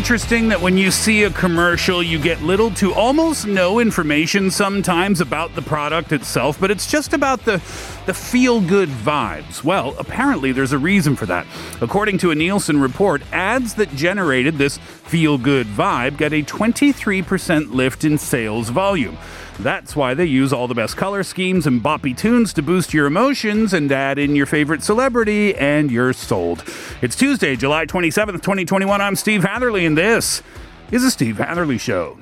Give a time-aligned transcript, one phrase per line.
[0.00, 5.20] Interesting that when you see a commercial, you get little to almost no information sometimes
[5.20, 7.58] about the product itself, but it's just about the,
[8.06, 9.62] the feel good vibes?
[9.62, 11.46] Well, apparently there's a reason for that.
[11.82, 17.74] According to a Nielsen report, ads that generated this feel good vibe get a 23%
[17.74, 19.18] lift in sales volume.
[19.62, 23.04] That's why they use all the best color schemes and boppy tunes to boost your
[23.04, 26.64] emotions and add in your favorite celebrity, and you're sold.
[27.02, 29.02] It's Tuesday, July 27th, 2021.
[29.02, 30.42] I'm Steve Hatherley, and this
[30.90, 32.16] is the Steve Hatherley Show.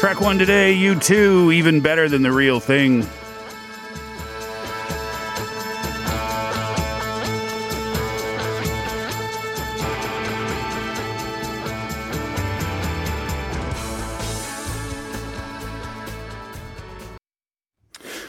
[0.00, 3.06] Track one today, U2, even better than the real thing.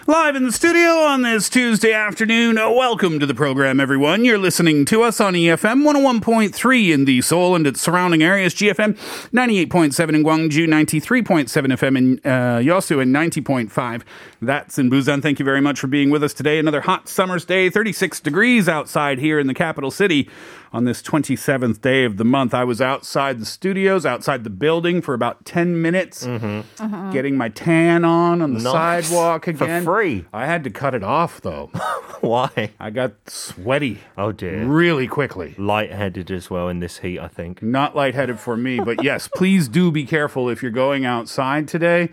[0.09, 2.57] Live in the studio on this Tuesday afternoon.
[2.57, 4.25] Uh, welcome to the program, everyone.
[4.25, 8.97] You're listening to us on EFM 101.3 in the Seoul and its surrounding areas, GFN
[9.29, 14.01] 98.7 in Gwangju, 93.7 FM in uh, Yosu, and 90.5.
[14.41, 15.21] That's in Busan.
[15.21, 16.57] Thank you very much for being with us today.
[16.57, 20.27] Another hot summer's day, 36 degrees outside here in the capital city
[20.71, 22.53] on this 27th day of the month.
[22.53, 26.83] I was outside the studios, outside the building for about 10 minutes, mm-hmm.
[26.83, 27.11] uh-huh.
[27.11, 29.07] getting my tan on on the Nice.
[29.07, 29.83] sidewalk For again.
[29.83, 30.25] free.
[30.33, 31.67] I had to cut it off though.
[32.21, 32.71] Why?
[32.79, 34.65] I got sweaty Oh dear.
[34.65, 35.55] really quickly.
[35.57, 37.63] Lightheaded as well in this heat, I think.
[37.63, 42.09] Not lightheaded for me, but yes, please do be careful if you're going outside today.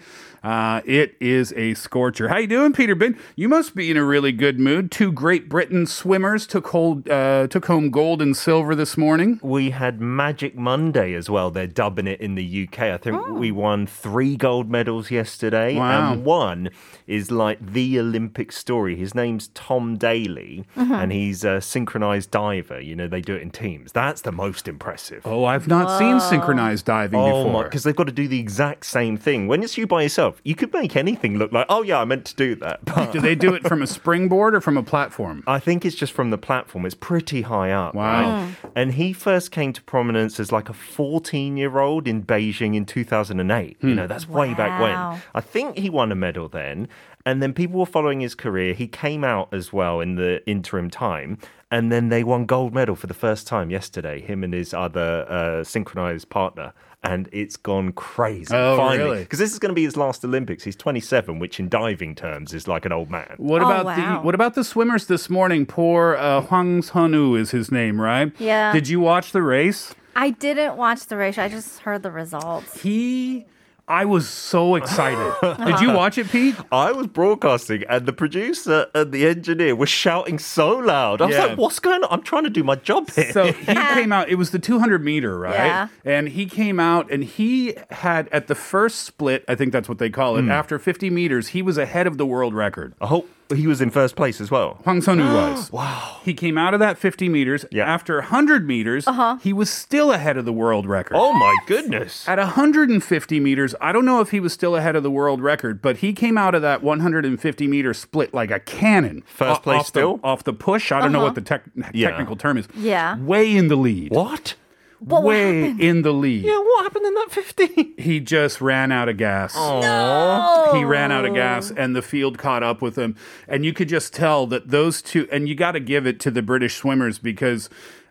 [0.47, 2.29] Uh, it is a scorcher.
[2.29, 3.19] How you doing, Peter Bin?
[3.35, 4.93] You must be in a really good mood.
[4.93, 9.41] Two Great Britain swimmers took hold, uh, took home gold and silver this morning.
[9.43, 11.51] We had Magic Monday as well.
[11.51, 12.93] They're dubbing it in the UK.
[12.93, 13.33] I think Oh.
[13.35, 15.75] we won three gold medals yesterday.
[15.77, 16.13] Wow.
[16.13, 16.69] And one
[17.09, 18.95] is like the Olympic story.
[18.95, 20.93] His name's Tom Daley, Mm-hmm.
[20.93, 22.81] and he's a synchronized diver.
[22.81, 23.91] You know, they do it in teams.
[23.91, 25.23] That's the most impressive.
[25.25, 27.65] Oh, I've not seen synchronized diving Oh before.
[27.65, 29.49] Because they've got to do the exact same thing.
[29.49, 32.25] When it's you by yourself, you could make anything look like, oh yeah, I meant
[32.27, 32.85] to do that.
[32.85, 35.43] But Do they do it from a springboard or from a platform?
[35.47, 36.87] I think it's just from the platform.
[36.87, 37.95] It's pretty high up.
[37.95, 38.23] Wow.
[38.23, 38.57] right?
[38.75, 42.85] And he first came to prominence as like a 14 year old in Beijing in
[42.87, 43.77] 2008.
[43.81, 45.21] You know, that's way back when.
[45.35, 46.89] I think he won a medal then.
[47.25, 48.73] And then people were following his career.
[48.73, 51.39] He came out as well in the interim time.
[51.73, 55.27] And then they won gold medal for the first time yesterday, him and his other
[55.29, 56.73] uh, synchronized partner.
[57.07, 58.53] And it's gone crazy.
[58.55, 58.99] Oh, finally.
[58.99, 59.19] really?
[59.21, 60.65] Because this is going to be his last Olympics.
[60.65, 63.35] He's 27, which in diving terms is like an old man.
[63.37, 63.97] What Oh, about wow.
[64.21, 65.67] the what about the swimmers this morning?
[65.67, 68.33] Poor uh, Hwang Sun-woo is his name, right?
[68.41, 68.73] Yeah.
[68.73, 69.95] Did you watch the race?
[70.17, 71.39] I didn't watch the race.
[71.39, 72.81] I just heard the results.
[72.83, 73.47] He,
[73.89, 75.33] I was so excited.
[75.65, 76.57] Did you watch it, Pete?
[76.73, 81.23] I was broadcasting, and the producer and the engineer were shouting so loud.
[81.23, 81.45] I was Yeah.
[81.47, 82.09] like, "What's going on?
[82.11, 83.65] I'm trying to do my job here." So he
[83.95, 84.29] came out.
[84.29, 85.55] It was the 200 meter, right?
[85.55, 85.89] Yeah.
[86.05, 89.45] And he came out, and he had at the first split.
[89.47, 90.43] I think that's what they call it.
[90.43, 90.51] Hmm.
[90.51, 92.95] After 50 meters, he was ahead of the world record.
[93.01, 94.79] I hope he was in first place as well.
[94.85, 95.71] Hwang Sun-woo was.
[95.73, 96.19] wow.
[96.25, 97.65] He came out of that 50 meters.
[97.71, 97.85] Yeah.
[97.85, 99.37] After 100 meters, Uh-huh.
[99.43, 101.17] he was still ahead of the world record.
[101.17, 102.29] Oh my goodness!
[102.29, 105.81] At 150 meters, I don't know if he was still ahead of the world record,
[105.81, 109.23] but he came out of that 150 meter split like a cannon.
[109.27, 110.21] First O- place off the- still?
[110.25, 110.91] off the push.
[110.93, 112.11] I don't know what the tech Yeah.
[112.11, 112.67] technical term is.
[112.77, 113.17] Yeah.
[113.19, 114.11] Way in the lead.
[114.13, 114.55] What?
[115.01, 115.81] But what Way happened?
[115.81, 116.45] in the lead.
[116.45, 117.95] Yeah, what happened in that 50?
[117.99, 119.55] He just ran out of gas.
[119.55, 120.73] No.
[120.75, 123.17] He ran out of gas and the field caught up with him.
[123.49, 126.31] And you could just tell that those two, and you got to give it to
[126.31, 127.69] the British swimmers because,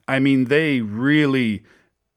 [0.08, 1.64] I mean, they really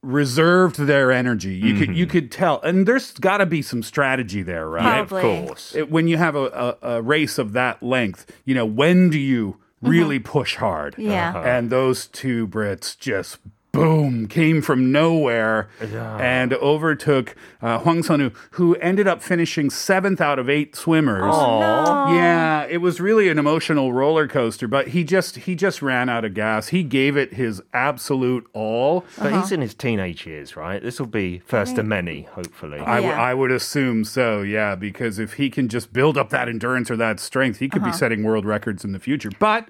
[0.02, 1.54] reserved their energy.
[1.54, 2.60] You could you could tell.
[2.62, 4.98] And there's got to be some strategy there, right?
[5.00, 5.74] of course.
[5.74, 9.18] It- when you have a, a, a race of that length, you know, when do
[9.18, 10.94] you really push hard?
[10.98, 11.30] Yeah.
[11.30, 11.40] Uh-huh.
[11.40, 13.38] And those two Brits just
[13.72, 20.38] boom came from nowhere and overtook uh, Hwang Sun-woo, who ended up finishing seventh out
[20.38, 21.22] of eight swimmers.
[21.24, 22.14] Aw.
[22.14, 26.24] Yeah, it was really an emotional roller coaster, but he just he just ran out
[26.24, 26.68] of gas.
[26.68, 29.04] He gave it his absolute all.
[29.18, 30.82] But he's in his teenage years, right?
[30.82, 32.78] This will be first of many, hopefully.
[32.80, 33.20] I, w- Yeah.
[33.22, 36.96] I would assume so, yeah, because if he can just build up that endurance or
[36.96, 39.30] that strength, he could be setting world records in the future.
[39.38, 39.68] But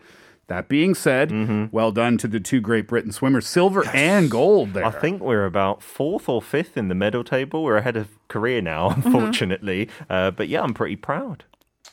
[0.49, 4.85] that being said, well done to the two Great Britain swimmers, silver and gold there.
[4.85, 7.63] I think we're about fourth or fifth in the medal table.
[7.63, 9.89] We're ahead of Korea now, unfortunately.
[10.09, 11.45] Uh, but yeah, I'm pretty proud.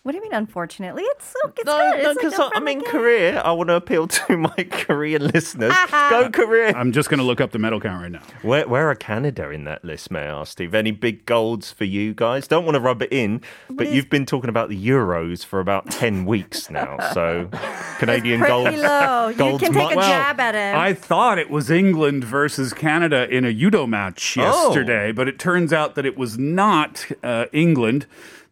[0.05, 0.33] What do you mean?
[0.33, 1.89] Unfortunately, it's so it's No, good.
[1.89, 2.81] no, It's like because a I'm friendly in.
[2.83, 3.41] Korea.
[3.41, 5.73] I want to appeal to my Korean listeners.
[5.89, 6.73] Go Korea.
[6.75, 8.21] I'm just going to look up the medal count right now.
[8.43, 10.75] Where, where are Canada in that list, may I ask, Steve?
[10.75, 12.47] Any big golds for you guys?
[12.47, 15.89] Don't want to rub it in, but you've been talking about the Euros for about
[15.89, 16.99] 10 weeks now.
[17.11, 17.49] So,
[17.97, 18.77] Canadian Pretty golds.
[18.83, 19.27] low.
[19.29, 20.79] You golds can take a mu- jab at him.
[20.79, 24.67] I thought it was England versus Canada in a judo match Oh.
[24.67, 28.05] yesterday, but it turns out that it was not uh, England.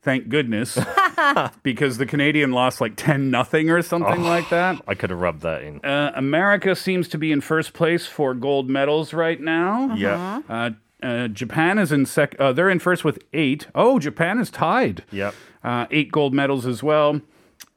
[0.03, 0.77] Thank goodness,
[1.63, 4.81] because the Canadian lost like ten nothing or something like that.
[4.85, 5.79] I could have rubbed that in.
[5.79, 9.95] Uh, America seems to be in first place for gold medals right now.
[9.95, 10.41] Yeah.
[10.49, 10.71] Uh,
[11.01, 12.35] uh, Japan is in sec.
[12.37, 13.67] Uh, they're in first with eight.
[13.73, 15.05] Oh, Japan is tied.
[15.11, 15.35] Yep.
[15.63, 17.21] Uh, eight gold medals as well.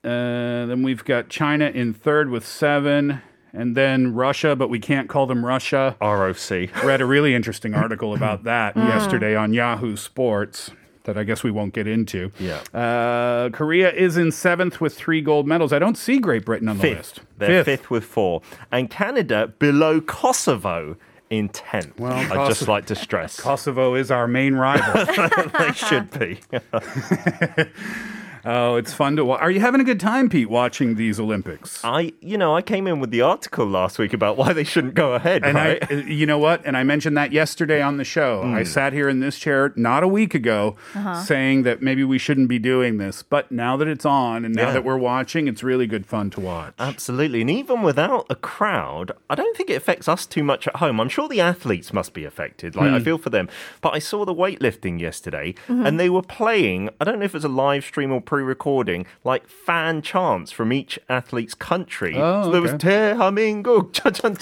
[0.03, 3.23] Uh, then we've got China in third with seven,
[3.53, 5.97] and then Russia, but we can't call them Russia.
[6.01, 6.51] ROC.
[6.85, 10.73] Read a really interesting article about that yesterday on Yahoo Sports
[11.07, 12.31] that I guess we won't get into.
[12.39, 12.61] Yeah.
[12.73, 15.73] Uh, Korea is in seventh with three gold medals.
[15.73, 17.21] I don't see Great Britain on the list.
[17.39, 17.91] They're fifth.
[17.91, 18.43] with four.
[18.71, 20.97] And Canada below Kosovo
[21.31, 21.99] in 10th.
[21.99, 23.41] Well, I'd Kosovo- just like to stress.
[23.41, 25.05] Kosovo is our main rival.
[25.59, 26.39] they should be.
[28.47, 29.41] oh, it's fun to watch.
[29.41, 31.81] Are you having a good time, Pete, watching these Olympics?
[31.85, 34.95] I, you know, I came in with the article last week about why they shouldn't
[34.95, 35.91] go ahead, And right?
[35.91, 36.65] I, uh, you know what?
[36.65, 38.43] And I mentioned that yesterday on the show.
[38.43, 38.65] I hmm.
[38.65, 41.23] sat here in this chair not a week ago uh-huh.
[41.23, 43.23] saying that maybe we shouldn't be doing this.
[43.23, 44.73] But now that it's on and now Yeah.
[44.75, 46.75] that we're watching, it's really good fun to watch.
[46.79, 47.41] Absolutely.
[47.41, 51.01] And even without a crowd, I don't think it affects us too much at home.
[51.01, 52.77] I'm sure the athletes must be affected.
[52.77, 53.05] Like, I hmm.
[53.05, 53.49] feel for them.
[53.81, 55.85] But I saw the weightlifting yesterday mm-hmm.
[55.85, 58.36] and they were playing, I don't know if it was a live stream or pre
[58.37, 62.17] pre-recording like fan chants from each athlete's country.
[62.17, 63.89] Oh, so there was Te Hamingo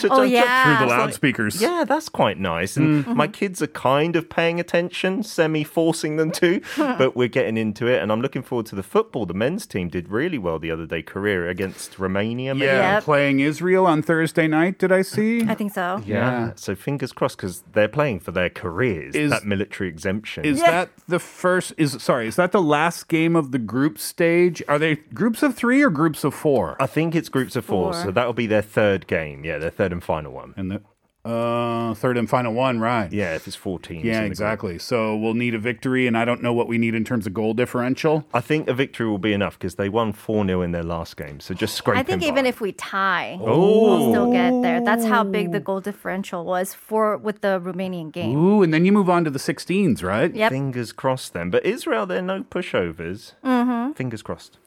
[0.10, 0.78] oh, yeah.
[0.78, 1.62] through the loudspeakers.
[1.62, 2.76] Yeah, that's quite nice.
[2.76, 3.16] And mm-hmm.
[3.16, 7.86] my kids are kind of paying attention, semi forcing them to, but we're getting into
[7.86, 8.02] it.
[8.02, 9.26] And I'm looking forward to the football.
[9.26, 12.52] The men's team did really well the other day, Korea against Romania.
[12.52, 12.66] Maybe?
[12.66, 13.04] Yeah, yep.
[13.04, 14.80] playing Israel on Thursday night.
[14.80, 15.44] Did I see?
[15.44, 16.02] I think so.
[16.04, 16.16] Yeah.
[16.16, 16.52] yeah.
[16.56, 19.14] So fingers crossed because they're playing for their careers.
[19.14, 20.44] Is, that military exemption?
[20.44, 20.70] Is yeah.
[20.72, 21.74] that the first?
[21.76, 22.26] Is sorry?
[22.26, 23.83] Is that the last game of the group?
[23.98, 24.62] Stage?
[24.68, 26.76] Are they groups of three or groups of four?
[26.80, 28.02] I think it's groups of four, Four.
[28.04, 29.44] so that'll be their third game.
[29.44, 30.54] Yeah, their third and final one.
[30.56, 30.82] And the
[31.24, 33.10] uh, third and final one, right?
[33.12, 34.04] Yeah, if it's 14.
[34.04, 34.78] Yeah, exactly.
[34.78, 37.32] So we'll need a victory, and I don't know what we need in terms of
[37.32, 38.26] goal differential.
[38.34, 41.16] I think a victory will be enough because they won 4 0 in their last
[41.16, 41.40] game.
[41.40, 42.48] So just scrape I think in even by.
[42.48, 43.82] if we tie, Oh.
[43.82, 44.80] we'll still get there.
[44.84, 48.36] That's how big the goal differential was for with the Romanian game.
[48.36, 50.34] Ooh, and then you move on to the 16s, right?
[50.34, 50.50] Yep.
[50.52, 51.50] Fingers crossed then.
[51.50, 53.32] But Israel, they're no pushovers.
[53.44, 53.92] Mm-hmm.
[53.92, 54.58] Fingers crossed.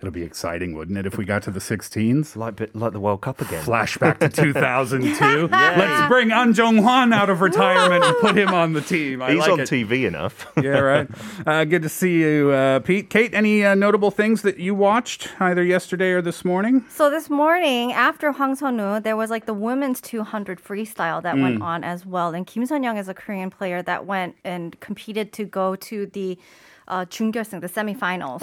[0.00, 2.36] It'll be exciting, wouldn't it, if we got to the 16s?
[2.36, 3.64] Like, like the World Cup again.
[3.64, 5.48] Flashback to 2002.
[5.52, 9.22] Let's bring An Jong Hwan out of retirement and put him on the team.
[9.22, 9.68] I He's like on it.
[9.68, 10.46] TV enough.
[10.62, 11.08] yeah, right.
[11.46, 13.08] Uh, good to see you, uh, Pete.
[13.08, 16.84] Kate, any uh, notable things that you watched either yesterday or this morning?
[16.90, 21.62] So this morning, after Hwang Sun-woo, there was like the women's 200 freestyle that went
[21.62, 22.34] on as well.
[22.34, 26.38] And Kim Sun-young is a Korean player that went and competed to go to the
[26.87, 28.41] uh, 중결승, the semifinals.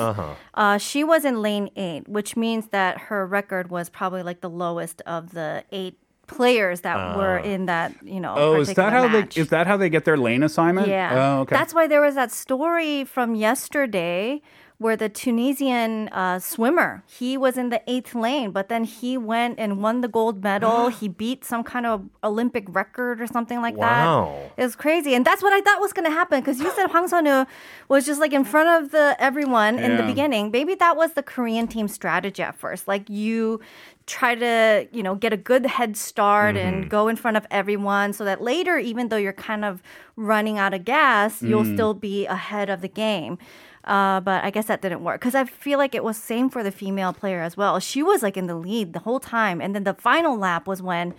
[0.54, 4.50] Uh, she was in lane eight, which means that her record was probably like the
[4.50, 8.34] lowest of the eight players that were in that, you know.
[8.36, 9.34] Oh, is that particular how match.
[9.34, 10.88] they is that how they get their lane assignment?
[10.88, 11.36] Yeah.
[11.36, 11.54] Oh, okay.
[11.54, 14.42] That's why there was that story from yesterday
[14.81, 19.59] where the Tunisian uh, swimmer, he was in the eighth lane, but then he went
[19.59, 20.87] and won the gold medal.
[20.99, 24.39] he beat some kind of Olympic record or something like Wow.
[24.55, 24.61] that.
[24.61, 25.13] It was crazy.
[25.13, 27.45] And that's what I thought was going to happen because you said Hwang Sun-woo
[27.89, 30.49] was just like in front of the everyone in the beginning.
[30.49, 32.87] Maybe that was the Korean team strategy at first.
[32.87, 33.59] Like you
[34.07, 38.13] try to, you know, get a good head start and go in front of everyone
[38.13, 39.83] so that later, even though you're kind of
[40.15, 43.37] running out of gas, you'll still be ahead of the game.
[43.83, 46.63] Uh, but I guess that didn't work because I feel like it was same for
[46.63, 47.79] the female player as well.
[47.79, 50.81] She was like in the lead the whole time, and then the final lap was
[50.81, 51.13] when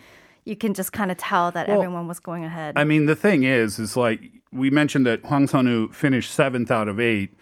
[0.44, 2.74] you can just kind of tell that Well, everyone was going ahead.
[2.76, 4.20] I mean, the thing is, is like
[4.52, 7.34] we mentioned that Hwang Sun-woo finished seventh out of eight.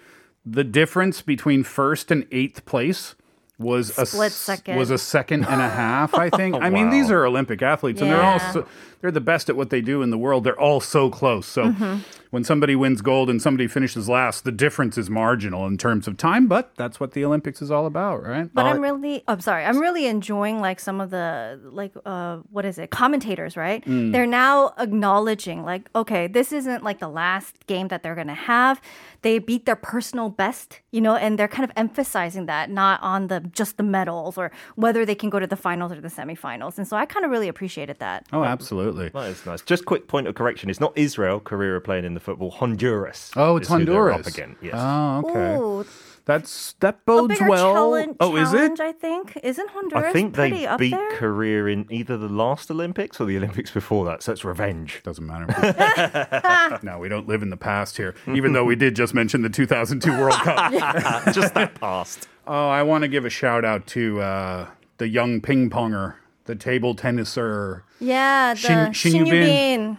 [0.46, 3.14] The difference between first and eighth place
[3.58, 4.78] was a Split s- second.
[4.78, 6.14] was a second and a half.
[6.14, 6.56] I think.
[6.56, 8.66] I mean, these are Olympic athletes, and they're all so,
[9.00, 10.44] they're the best at what they do in the world.
[10.44, 11.46] They're all so close.
[11.46, 12.00] So Mm-hmm.
[12.30, 16.16] when somebody wins gold and somebody finishes last, the difference is marginal in terms of
[16.16, 16.46] time.
[16.48, 18.48] But that's what the Olympics is all about, right?
[18.52, 22.64] But I'm really, I'm sorry, I'm really enjoying like some of the like uh what
[22.64, 23.84] is it commentators, right?
[23.84, 24.12] Mm.
[24.12, 28.80] They're now acknowledging like, okay, this isn't like the last game that they're gonna have.
[29.22, 33.28] They beat their personal best, you know, and they're kind of emphasizing that, not on
[33.28, 36.78] the just the medals or whether they can go to the finals or the semifinals.
[36.78, 38.26] And so I kind of really appreciated that.
[38.32, 38.89] oh, absolutely.
[38.92, 39.62] That is nice.
[39.62, 40.70] Just quick point of correction.
[40.70, 42.50] It's not Israel, Korea are playing in the football.
[42.50, 43.30] Honduras.
[43.36, 44.26] Oh, it's is who Honduras.
[44.26, 44.56] Up again.
[44.60, 44.74] Yes.
[44.76, 45.56] Oh, okay.
[45.56, 45.86] Ooh,
[46.24, 47.74] That's that bodes bigger well.
[47.74, 48.80] challenge, oh, is it?
[48.80, 49.38] I think.
[49.42, 51.16] Isn't Honduras I think they up beat there?
[51.16, 55.00] Korea in either the last Olympics or the Olympics before that, so it's revenge.
[55.02, 56.78] Doesn't matter.
[56.82, 58.14] no, we don't live in the past here.
[58.28, 60.72] Even though we did just mention the 2002 World Cup.
[61.32, 62.28] Just that past.
[62.46, 64.66] Oh, I want to give a shout out to uh,
[64.98, 66.14] the young ping ponger,
[66.50, 67.84] the table tenniser.
[68.00, 69.46] yeah, the Shin- Shin Yubin.
[69.46, 69.96] Yubin.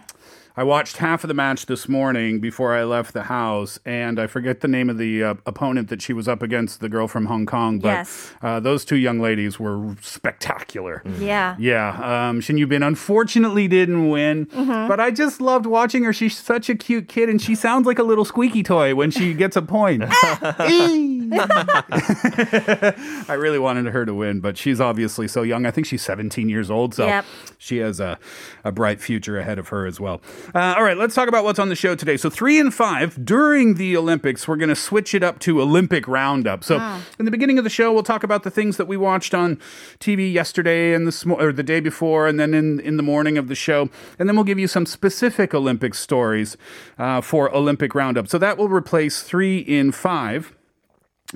[0.58, 4.28] I watched half of the match this morning before I left the house, and I
[4.28, 7.28] forget the name of the uh, opponent that she was up against, the girl from
[7.28, 7.80] Hong Kong.
[7.80, 8.34] But Yes.
[8.42, 11.04] uh, those two young ladies were spectacular.
[11.20, 11.56] Yeah.
[11.58, 14.90] Yeah, um, Shin Yubin unfortunately didn't win, Mm-hmm.
[14.90, 16.12] but I just loved watching her.
[16.12, 19.34] She's such a cute kid, and she sounds like a little squeaky toy when she
[19.34, 20.04] gets a point.
[23.30, 25.66] I really wanted her to win, but she's obviously so young.
[25.66, 27.26] I think she's 17 years old, so Yep.
[27.58, 28.20] she has a,
[28.64, 30.22] a bright future ahead of her as well.
[30.54, 32.18] Uh, all right, let's talk about what's on the show today.
[32.18, 36.08] So, three and five during the Olympics, we're going to switch it up to Olympic
[36.08, 36.64] Roundup.
[36.64, 36.78] So,
[37.20, 39.60] in the beginning of the show, we'll talk about the things that we watched on
[40.00, 43.48] TV yesterday and this or the day before, and then in, in the morning of
[43.48, 46.58] the show, and then we'll give you some specific Olympic stories
[46.98, 48.28] uh, for Olympic Roundup.
[48.28, 50.54] So that will replace three in five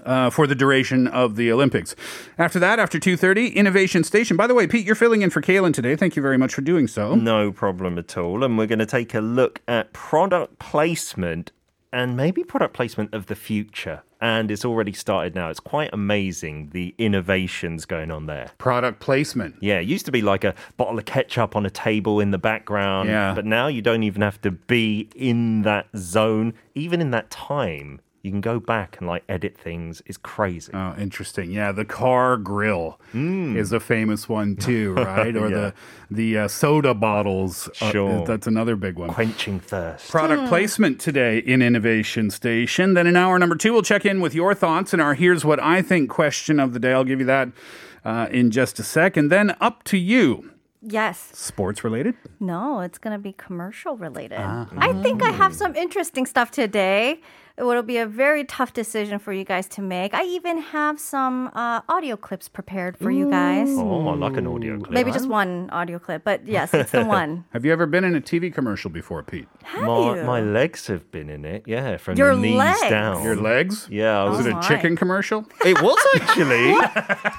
[0.04, 1.96] uh, for the duration of the Olympics.
[2.38, 4.38] After that, after 2.30, Innovation Station.
[4.38, 5.96] By the way, Pete, you're filling in for Kaylin today.
[5.96, 7.16] Thank you very much for doing so.
[7.16, 8.44] No problem at all.
[8.44, 11.52] And we're going to take a look at product placement
[11.96, 14.04] and maybe product placement of the future.
[14.20, 15.50] And it's already started now.
[15.50, 18.52] It's quite amazing the innovations going on there.
[18.58, 19.56] Product placement.
[19.62, 22.38] Yeah, it used to be like a bottle of ketchup on a table in the
[22.38, 23.08] background.
[23.08, 23.34] Yeah.
[23.34, 28.02] But now you don't even have to be in that zone, even in that time.
[28.26, 30.02] You can go back and like edit things.
[30.08, 30.72] It's crazy.
[30.74, 31.52] Oh, interesting.
[31.52, 35.36] Yeah, the car grill is a famous one too, right?
[35.38, 35.74] Or the
[36.10, 37.70] the uh, soda bottles.
[37.82, 38.26] uh, Sure.
[38.26, 39.10] that's another big one.
[39.10, 40.10] Quenching thirst.
[40.10, 42.96] Product placement today in Innovation Station.
[42.96, 45.60] Then in hour number two, we'll check in with your thoughts and our Here's What
[45.62, 46.92] I Think question of the day.
[46.94, 47.50] I'll give you that
[48.04, 49.16] uh, in just a sec.
[49.18, 50.52] And then up to you.
[50.88, 51.30] Yes.
[51.34, 52.14] Sports related?
[52.40, 54.38] No, it's going to be commercial related.
[54.40, 54.68] Ah.
[54.78, 57.22] I think I have some interesting stuff today.
[57.58, 60.14] It will be a very tough decision for you guys to make.
[60.14, 63.70] I even have some uh, audio clips prepared for you guys.
[63.72, 64.92] Oh, I like an audio clip.
[64.92, 67.46] Maybe just one audio clip, but yes, it's the one.
[67.52, 69.48] Have you ever been in a TV commercial before, Pete?
[69.64, 70.24] Have My, you?
[70.24, 72.82] my legs have been in it, yeah, from Your the knees legs?
[72.90, 73.24] down.
[73.24, 73.88] Your legs?
[73.90, 74.68] Yeah, I Was was it Oh a my.
[74.68, 75.46] chicken commercial?
[75.66, 76.74] It was actually,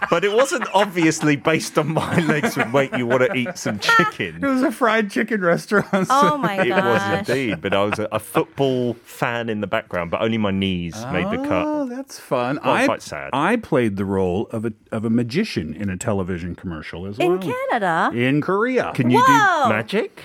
[0.11, 3.79] but it wasn't obviously based on my legs would make you want to eat some
[3.79, 4.37] chicken.
[4.43, 6.07] It was a fried chicken restaurant.
[6.09, 10.06] oh my It was indeed, but I was a, a football fan in the background,
[10.09, 11.67] but only my knees made the cut.
[11.67, 12.59] Oh, that's fun.
[12.65, 13.31] Well, I, quite sad.
[13.33, 17.35] I played the role of a of a magician in a television commercial as well.
[17.35, 18.93] In Canada, In Korea.
[18.95, 19.65] Can you Whoa!
[19.65, 20.25] do magic?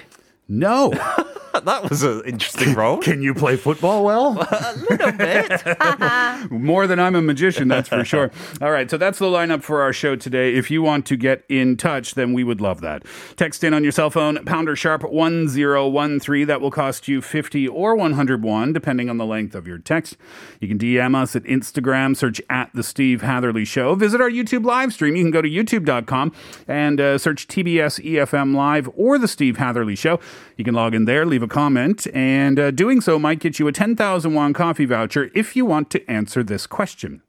[0.51, 0.91] No.
[1.65, 2.97] That was an interesting role.
[2.97, 4.39] Can you play football well?
[4.51, 6.51] a little bit.
[6.51, 8.31] More than I'm a magician, that's for sure.
[8.61, 10.55] All right, so that's the lineup for our show today.
[10.55, 13.03] If you want to get in touch, then we would love that.
[13.35, 16.47] Text in on your cell phone, pounder sharp 1013.
[16.47, 20.17] That will cost you 50 or 101, depending on the length of your text.
[20.59, 23.95] You can DM us at Instagram, search at The Steve Hatherley Show.
[23.95, 25.15] Visit our YouTube live stream.
[25.15, 26.31] You can go to youtube.com
[26.67, 30.19] and uh, search TBS EFM Live or The Steve Hatherley Show.
[30.57, 33.67] You can log in there, leave a comment, and uh, doing so might get you
[33.67, 37.21] a 10,000 won coffee voucher if you want to answer this question.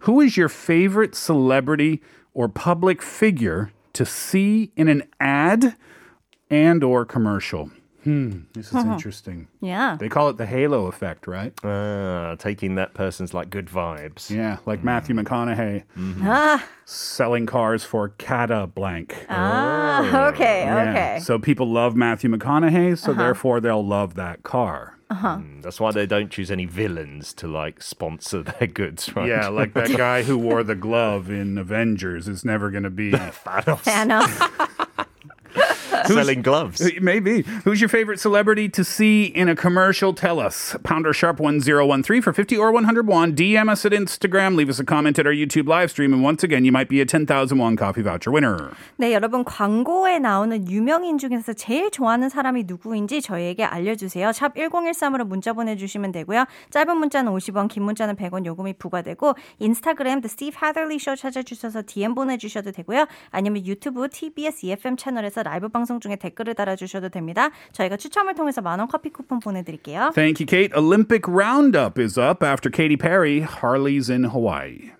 [0.00, 2.02] Who is your favorite celebrity
[2.34, 5.76] or public figure to see in an ad
[6.50, 7.70] and or commercial?
[8.04, 9.48] Hmm, this is interesting.
[9.60, 9.96] yeah.
[9.98, 11.52] They call it the halo effect, right?
[11.64, 14.30] Ah, taking that person's like good vibes.
[14.30, 15.82] Yeah, like Matthew McConaughey
[16.22, 19.26] Ah, selling cars for Cata Blank.
[19.28, 20.90] ah, okay, Yeah.
[20.90, 21.18] okay.
[21.22, 24.94] So people love Matthew McConaughey, so therefore they'll love that car.
[25.10, 29.26] Uh Mm, That's why they don't choose any villains to like sponsor their goods, right?
[29.28, 33.12] Yeah, like that guy who wore the glove in Avengers is never going to be
[33.12, 35.07] Thanos.
[36.06, 36.80] Selling gloves.
[37.00, 37.42] Maybe.
[37.64, 40.14] Who's your favorite celebrity to see in a commercial?
[40.14, 40.76] Tell us.
[40.82, 43.34] Pounder sharp 1013 for 50 or 101.
[43.34, 44.56] DM us at Instagram.
[44.56, 46.12] Leave us a comment at our YouTube live stream.
[46.12, 48.70] And once again, you might be a 10,000 won coffee voucher winner.
[48.98, 54.32] 네, 여러분 광고에 나오는 유명인 중에서 제일 좋아하는 사람이 누구인지 저희에게 알려주세요.
[54.32, 56.44] 샵 1013으로 문자 보내주시면 되고요.
[56.70, 62.14] 짧은 문자는 50원, 긴 문자는 100원 요금이 부과되고 인스타그램 The Steve Hatherley Show 찾아주셔서 DM
[62.14, 63.06] 보내주셔도 되고요.
[63.30, 67.48] 아니면 유튜브 TBS EFM 채널에서 라이브 방송 중에 댓글을 달아주셔도 됩니다.
[67.72, 70.10] 저희가 추첨을 통해서 만원 커피 쿠폰 보내드릴게요.
[70.14, 70.76] Thank you, Kate.
[70.76, 73.40] Olympic Roundup is up after Katy Perry.
[73.40, 74.92] Harley's in Hawaii.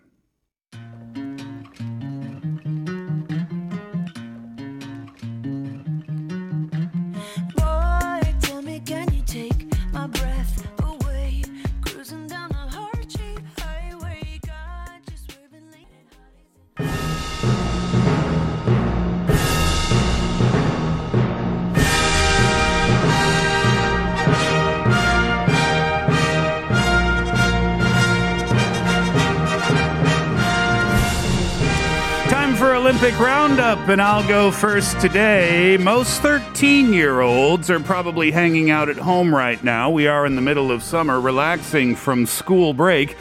[32.89, 35.77] Olympic Roundup, and I'll go first today.
[35.77, 39.91] Most 13 year olds are probably hanging out at home right now.
[39.91, 43.15] We are in the middle of summer, relaxing from school break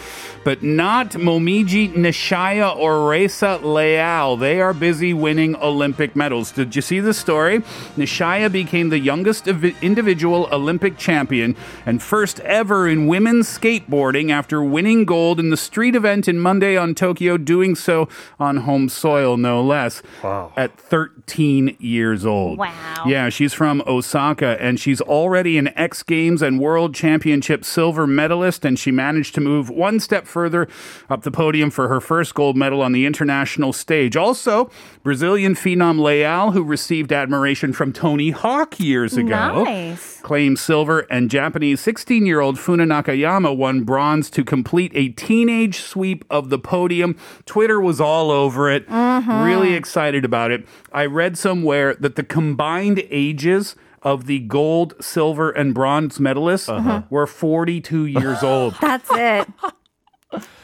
[0.47, 4.37] but not Momiji Nishiya or Rayssa Leal.
[4.37, 6.53] They are busy winning Olympic medals.
[6.53, 7.59] Did you see the story?
[7.97, 15.03] Nishiya became the youngest individual Olympic champion and first ever in women's skateboarding after winning
[15.03, 18.07] gold in the street event in Monday on Tokyo, doing so
[18.39, 20.01] on home soil, no less.
[20.23, 20.53] Wow.
[20.55, 22.57] At 13 years old.
[22.57, 23.03] Wow.
[23.05, 28.63] Yeah, she's from Osaka and she's already an X Games and World Championship silver medalist,
[28.63, 30.67] and she managed to move one step further further
[31.09, 34.15] up the podium for her first gold medal on the international stage.
[34.15, 34.69] Also,
[35.01, 40.21] Brazilian phenom Leal, who received admiration from Tony Hawk years ago, nice.
[40.21, 45.79] claimed silver, and Japanese 16 year old Funa Nakayama won bronze to complete a teenage
[45.79, 47.17] sweep of the podium.
[47.47, 49.41] Twitter was all over it, mm-hmm.
[49.41, 50.67] really excited about it.
[50.91, 57.01] I read somewhere that the combined ages of the gold, silver, and bronze medalists uh-huh.
[57.09, 58.75] were 42 years old.
[58.79, 59.47] That's it.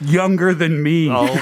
[0.01, 1.09] Younger than me.
[1.09, 1.37] Oh my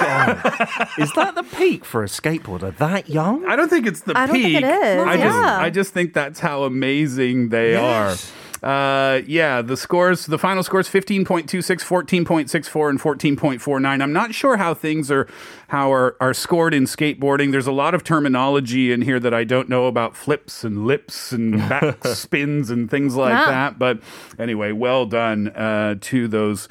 [0.00, 0.88] god!
[0.98, 2.76] Is that the peak for a skateboarder?
[2.78, 3.46] That young?
[3.46, 4.32] I don't think it's the I peak.
[4.32, 5.06] don't think it is.
[5.06, 5.24] I yeah.
[5.24, 8.32] just, I just think that's how amazing they yes.
[8.32, 8.41] are.
[8.62, 14.02] Uh, yeah, the scores, the final scores 15.26, 14.64, and 14.49.
[14.02, 15.26] I'm not sure how things are
[15.68, 17.50] how are, are scored in skateboarding.
[17.50, 21.32] There's a lot of terminology in here that I don't know about flips and lips
[21.32, 23.46] and back spins and things like yeah.
[23.46, 23.78] that.
[23.78, 24.00] But
[24.38, 26.68] anyway, well done uh, to those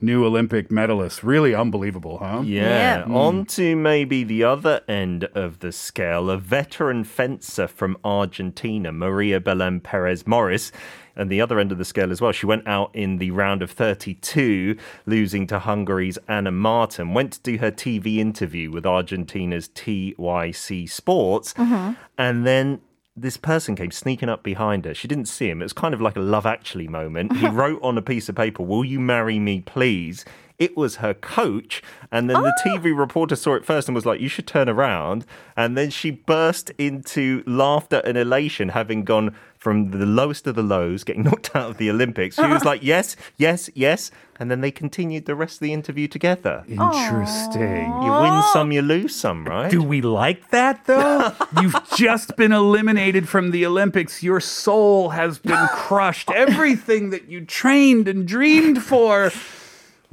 [0.00, 1.22] new Olympic medalists.
[1.22, 2.42] Really unbelievable, huh?
[2.44, 3.06] Yeah.
[3.06, 3.14] Yeah.
[3.14, 9.40] On to maybe the other end of the scale, a veteran fencer from Argentina, Maria
[9.40, 10.70] Belén Perez Maurice.
[11.16, 13.62] And the other end of the scale as well, she went out in the round
[13.62, 17.14] of 32, losing to Hungary's Anna Marton.
[17.14, 21.54] Went to do her TV interview with Argentina's TYC Sports.
[21.54, 21.92] Mm-hmm.
[22.18, 22.80] And then
[23.16, 24.94] this person came sneaking up behind her.
[24.94, 25.62] She didn't see him.
[25.62, 27.36] It was kind of like a love actually moment.
[27.36, 30.24] He wrote on a piece of paper, Will you marry me, please?
[30.58, 31.82] It was her coach.
[32.12, 32.42] And then oh.
[32.42, 35.26] the TV reporter saw it first and was like, You should turn around.
[35.56, 40.62] And then she burst into laughter and elation, having gone from the lowest of the
[40.62, 42.36] lows, getting knocked out of the Olympics.
[42.36, 44.10] She was like, Yes, yes, yes.
[44.38, 46.64] And then they continued the rest of the interview together.
[46.68, 47.86] Interesting.
[48.02, 49.70] You win some, you lose some, right?
[49.70, 51.32] Do we like that though?
[51.62, 54.22] You've just been eliminated from the Olympics.
[54.22, 56.30] Your soul has been crushed.
[56.30, 59.30] Everything that you trained and dreamed for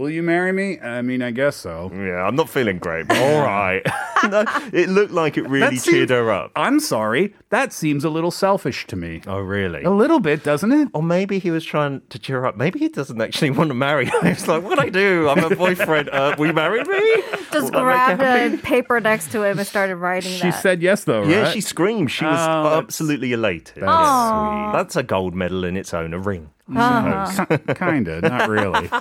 [0.02, 0.80] Will you marry me?
[0.80, 1.92] I mean, I guess so.
[1.94, 3.86] Yeah, I'm not feeling great, but all right.
[4.30, 6.52] no, it looked like it really That cheered her up.
[6.56, 7.36] I'm sorry.
[7.50, 9.22] That seems a little selfish to me.
[9.28, 9.84] Oh, really?
[9.84, 10.90] A little bit, doesn't it?
[10.94, 12.58] Or maybe he was trying to cheer her up.
[12.58, 14.20] Maybe he doesn't actually want to marry her.
[14.28, 15.30] He's like, what do I do?
[15.30, 16.10] I'm a boyfriend.
[16.10, 17.24] Uh, will you marry me?
[17.52, 20.62] Just Will grabbed a paper next to him and started writing She that.
[20.62, 21.30] said yes, though, right?
[21.30, 22.10] Yeah, she screamed.
[22.12, 23.76] She was Oh, absolutely elated.
[23.76, 24.72] That's Aw.
[24.72, 26.50] That's a gold medal in its own, a ring.
[26.72, 27.76] Sweet.
[27.78, 28.90] Kinda, not really.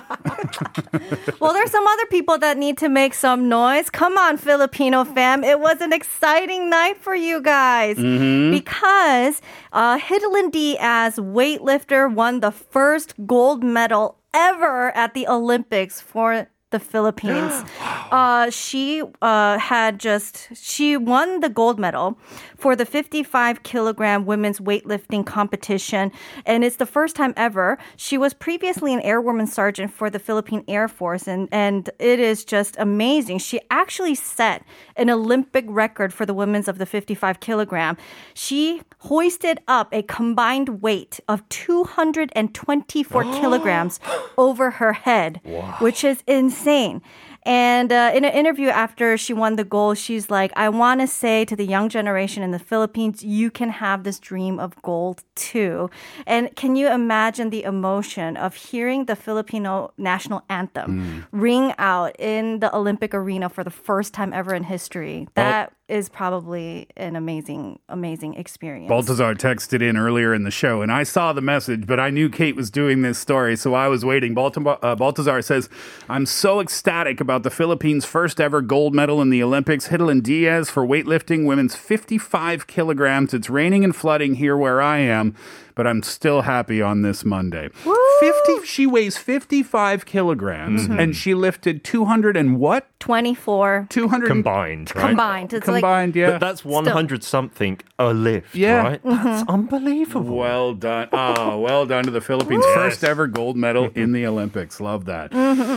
[1.39, 3.89] Well, there's some other people that need to make some noise.
[3.89, 5.43] Come on, Filipino fam.
[5.43, 9.41] It was an exciting night for you guys because
[9.73, 16.79] uh, Hidilyn Diaz, weightlifter, won the first gold medal ever at the Olympics for the
[16.79, 17.63] Philippines.
[18.11, 22.17] uh, she uh, had just she won the gold medal
[22.57, 26.11] for the 55 kilogram women's weightlifting competition,
[26.45, 27.77] and it's the first time ever.
[27.95, 32.43] She was previously an airwoman sergeant for the Philippine Air Force, and and it is
[32.43, 33.39] just amazing.
[33.39, 34.63] She actually set
[34.95, 37.97] an Olympic record for the women's of the 55 kilogram.
[38.33, 43.99] She hoisted up a combined weight of 224 kilograms
[44.37, 45.41] over her head,
[45.79, 46.60] which is insane.
[47.43, 51.07] And uh, in an interview after she won the gold, she's like, I want to
[51.07, 55.23] say to the young generation in the Philippines, you can have this dream of gold
[55.35, 55.89] too.
[56.27, 62.59] And can you imagine the emotion of hearing the Filipino national anthem ring out in
[62.59, 65.27] the Olympic arena for the first time ever in history?
[65.33, 68.87] That is probably an amazing, amazing experience.
[68.87, 72.29] Baltazar texted in earlier in the show, and I saw the message, but I knew
[72.29, 74.33] Kate was doing this story, so I was waiting.
[74.33, 75.69] Baltimore, uh, Baltazar says,
[76.07, 79.89] I'm so ecstatic about the Philippines' first ever gold medal in the Olympics.
[79.89, 83.33] Hidilyn Diaz for weightlifting, women's 55 kilograms.
[83.33, 85.35] It's raining and flooding here where I am,
[85.81, 87.69] but I'm still happy on this Monday.
[87.69, 90.99] 50 she weighs 55 kilograms Mm-hmm.
[90.99, 92.85] and she lifted 200 and what?
[92.99, 95.07] 24 200 Combined, right?
[95.07, 95.53] combined.
[95.53, 95.81] It's like
[96.13, 96.31] yeah.
[96.33, 98.83] But that's 100 something a lift, Yeah.
[98.83, 99.01] right?
[99.03, 100.35] That's unbelievable.
[100.37, 101.07] well done.
[101.11, 102.63] Oh well done to the philippines.
[102.75, 104.79] First ever gold medal in the olympics.
[104.79, 105.31] Love that.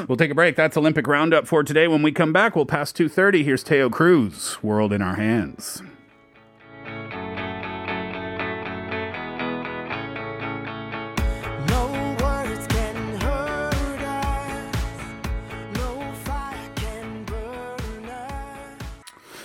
[0.07, 0.55] We'll take a break.
[0.55, 1.89] That's olympic roundup for today.
[1.89, 5.83] When we come back we'll pass 2.30 here's Taio Cruz world in our hands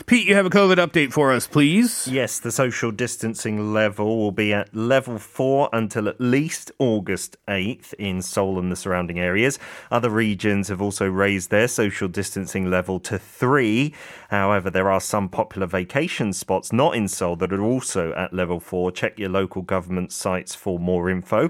[0.09, 4.31] pete you have a covid update for us please Yes, the social distancing level will
[4.31, 9.59] be at level four until at least August 8th in Seoul and the surrounding areas.
[9.91, 13.93] Other regions have also raised their social distancing level to three.
[14.29, 18.59] However, there are some popular vacation spots not in Seoul that are also at level
[18.59, 18.91] four.
[18.91, 21.49] Check your local government sites for more info.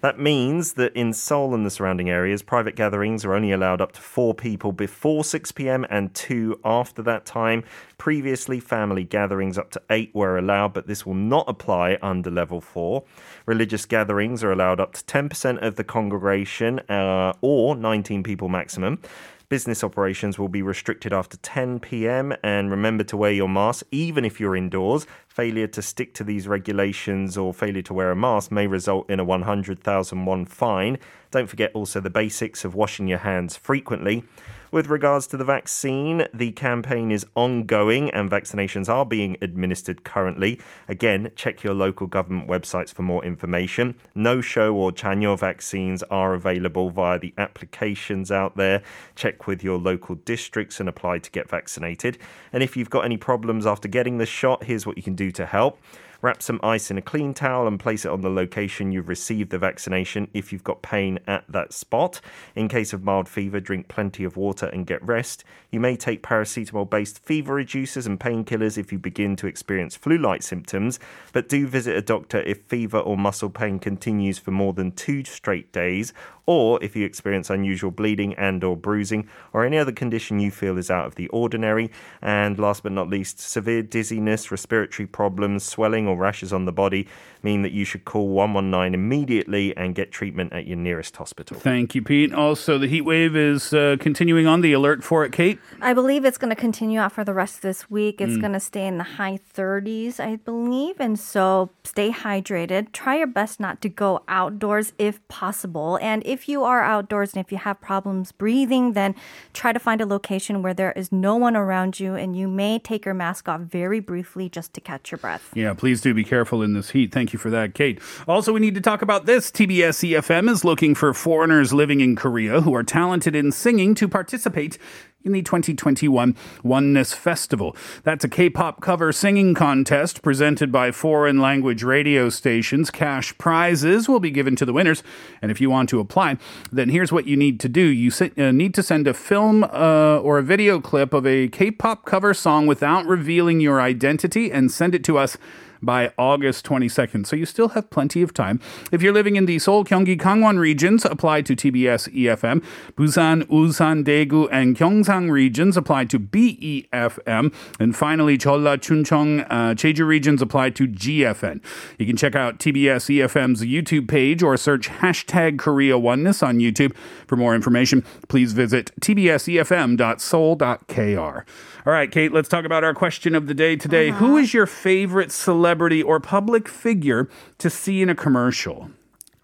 [0.00, 3.92] That means that in Seoul and the surrounding areas, private gatherings are only allowed up
[3.92, 5.86] to four people before 6 p.m.
[5.88, 7.62] and two after that time.
[7.96, 12.60] Previously, family gatherings up to eight were allowed, but this will not apply under level
[12.60, 13.04] four.
[13.46, 19.00] Religious gatherings are allowed up to 10% of the congregation uh, or 19 people maximum.
[19.48, 22.34] Business operations will be restricted after 10 p.m.
[22.42, 25.06] and remember to wear your mask even if you're indoors.
[25.28, 29.20] Failure to stick to these regulations or failure to wear a mask may result in
[29.20, 30.98] a 100,000 won fine.
[31.30, 34.24] Don't forget also the basics of washing your hands frequently.
[34.72, 40.60] With regards to the vaccine, the campaign is ongoing and vaccinations are being administered currently.
[40.88, 43.94] Again, check your local government websites for more information.
[44.14, 48.82] No show or Chanyo vaccines are available via the applications out there.
[49.14, 52.18] Check with your local districts and apply to get vaccinated.
[52.52, 55.30] And if you've got any problems after getting the shot, here's what you can do
[55.30, 55.78] to help.
[56.26, 59.50] Wrap some ice in a clean towel and place it on the location you've received
[59.50, 62.20] the vaccination if you've got pain at that spot.
[62.56, 65.44] In case of mild fever, drink plenty of water and get rest.
[65.70, 70.18] You may take paracetamol based fever reducers and painkillers if you begin to experience flu
[70.18, 70.98] like symptoms,
[71.32, 75.22] but do visit a doctor if fever or muscle pain continues for more than two
[75.22, 76.12] straight days
[76.46, 80.78] or if you experience unusual bleeding and or bruising or any other condition you feel
[80.78, 81.90] is out of the ordinary
[82.22, 87.06] and last but not least severe dizziness respiratory problems swelling or rashes on the body
[87.42, 91.94] mean that you should call 119 immediately and get treatment at your nearest hospital Thank
[91.94, 92.32] you, Pete.
[92.32, 94.60] Also, the heat wave is uh, continuing on.
[94.60, 95.58] The alert for it, Kate.
[95.80, 98.20] I believe it's going to continue out for the rest of this week.
[98.20, 100.98] It's going to stay in the high 30s, I believe.
[100.98, 102.92] And so stay hydrated.
[102.92, 105.98] Try your best not to go outdoors if possible.
[106.00, 109.14] And if you are outdoors and if you have problems breathing, then
[109.54, 112.78] try to find a location where there is no one around you and you may
[112.78, 115.50] take your mask off very briefly just to catch your breath.
[115.54, 117.12] Yeah, please do be careful in this heat.
[117.12, 118.00] Thank you for that, Kate.
[118.28, 119.50] Also, we need to talk about this.
[119.50, 124.08] TBS EFM is looking for foreigners living in Korea who are talented in singing to
[124.08, 124.78] participate
[125.26, 127.76] in the 2021 Oneness Festival.
[128.04, 132.90] That's a K-pop cover singing contest presented by foreign language radio stations.
[132.90, 135.02] Cash prizes will be given to the winners,
[135.42, 136.38] and if you want to apply,
[136.70, 137.80] then here's what you need to do.
[137.80, 142.04] You uh, need to send a film uh, or a video clip of a K-pop
[142.04, 145.36] cover song without revealing your identity and send it to us
[145.82, 147.26] by August 22nd.
[147.26, 148.60] So you still have plenty of time.
[148.92, 152.62] If you're living in the Seoul, Gyeonggi, Gangwon regions, apply to TBS EFM.
[152.94, 156.18] Busan, Ulsan, Daegu, and Gyeongsang regions apply to
[156.56, 157.54] BEFM.
[157.78, 161.60] And finally, Cholla, Chungcheong, uh, Jeju regions apply to GFN.
[161.98, 166.96] You can check out TBS EFM's YouTube page or search hashtag Korea Oneness on YouTube.
[167.26, 171.44] For more information, please visit tbsefm.seoul.kr.
[171.86, 174.10] All right, Kate, let's talk about our question of the day today.
[174.10, 178.90] Who is your favorite celebrity or public figure to see in a commercial?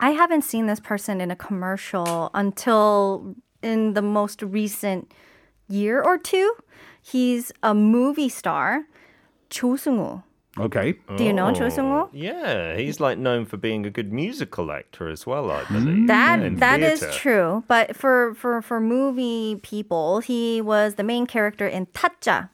[0.00, 5.12] I haven't seen this person in a commercial until in the most recent
[5.68, 6.54] year or two.
[7.02, 8.84] He's a movie star,
[9.50, 10.22] Cho Sung-woo.
[10.58, 10.94] Okay.
[11.16, 12.10] Do you know Cho Sung-woo?
[12.12, 16.40] yeah he's like known for being a good musical actor as well i believe That
[16.42, 17.16] in that is theatre.
[17.18, 17.64] true.
[17.68, 22.50] But for, for for movie people, he was the main character in Tazza.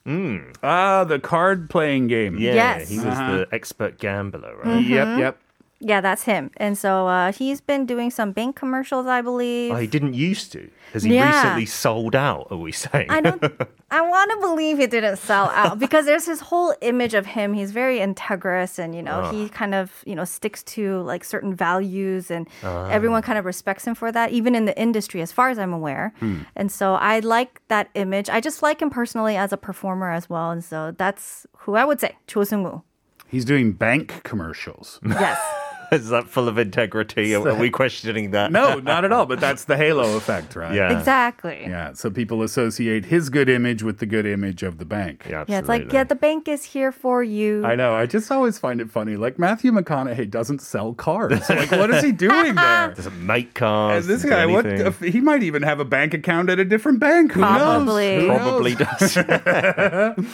[0.63, 2.39] Ah, the card playing game.
[2.39, 2.89] yeah Yes.
[2.89, 3.37] he was Uh-huh.
[3.39, 5.35] the expert gambler right Yep, yep.
[5.81, 6.51] Yeah, that's him.
[6.57, 9.73] And so uh, he's been doing some bank commercials, I believe.
[9.73, 10.69] Oh, he didn't used to.
[10.93, 11.37] Has he Yeah.
[11.37, 12.49] recently sold out?
[12.51, 13.11] Are we saying?
[13.11, 13.41] I don't.
[13.91, 17.55] I want to believe he didn't sell out because there's this whole image of him.
[17.55, 19.49] He's very integrous, and you know, he ah.
[19.49, 22.89] kind of you know sticks to like certain values, and ah.
[22.89, 25.73] everyone kind of respects him for that, even in the industry, as far as I'm
[25.73, 26.13] aware.
[26.19, 26.41] Hmm.
[26.57, 28.29] And so I like that image.
[28.29, 31.85] I just like him personally as a performer as well, and so that's who I
[31.85, 32.83] would say, Cho Sung-woo.
[33.29, 34.99] He's doing bank commercials.
[35.07, 35.39] Yes.
[35.93, 37.35] Is that full of integrity?
[37.35, 38.53] Are, are we questioning that?
[38.53, 39.27] No, not at all.
[39.27, 40.75] But that's the halo effect, right?
[40.75, 40.99] Yeah.
[40.99, 41.61] Exactly.
[41.63, 41.93] Yeah.
[41.95, 45.27] So people associate his good image with the good image of the bank.
[45.29, 47.65] Yeah, Yeah, it's like, yeah, the bank is here for you.
[47.65, 47.95] I know.
[47.95, 49.17] I just always find it funny.
[49.17, 51.49] Like Matthew McConaughey doesn't sell cars.
[51.49, 52.95] Like, what is he doing there?
[52.95, 54.07] Doesn't make cars.
[54.07, 54.67] And this guy, what?
[55.03, 57.33] He might even have a bank account at a different bank.
[57.33, 58.17] Who Probably.
[58.19, 58.23] knows?
[58.23, 59.15] Who Probably knows?
[59.15, 60.27] does.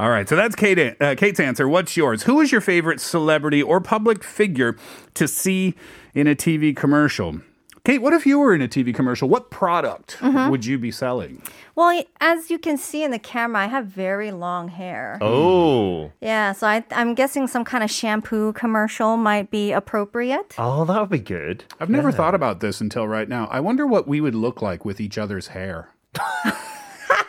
[0.00, 0.26] All right.
[0.26, 1.68] So that's Kate, uh, Kate's answer.
[1.68, 2.22] What's yours?
[2.22, 4.76] Who is your favorite celebrity or public figure
[5.12, 5.74] to see
[6.14, 7.40] in a TV commercial?
[7.84, 9.28] Kate, what if you were in a TV commercial?
[9.28, 10.50] What product Mm-hmm.
[10.50, 11.42] would you be selling?
[11.74, 15.18] Well, as you can see in the camera, I have very long hair.
[15.20, 16.12] oh.
[16.20, 20.54] Yeah, so I, I'm guessing some kind of shampoo commercial might be appropriate.
[20.56, 21.64] Oh, that would be good.
[21.78, 23.48] I've never thought about this until right now.
[23.50, 25.90] I wonder what we would look like with each other's hair.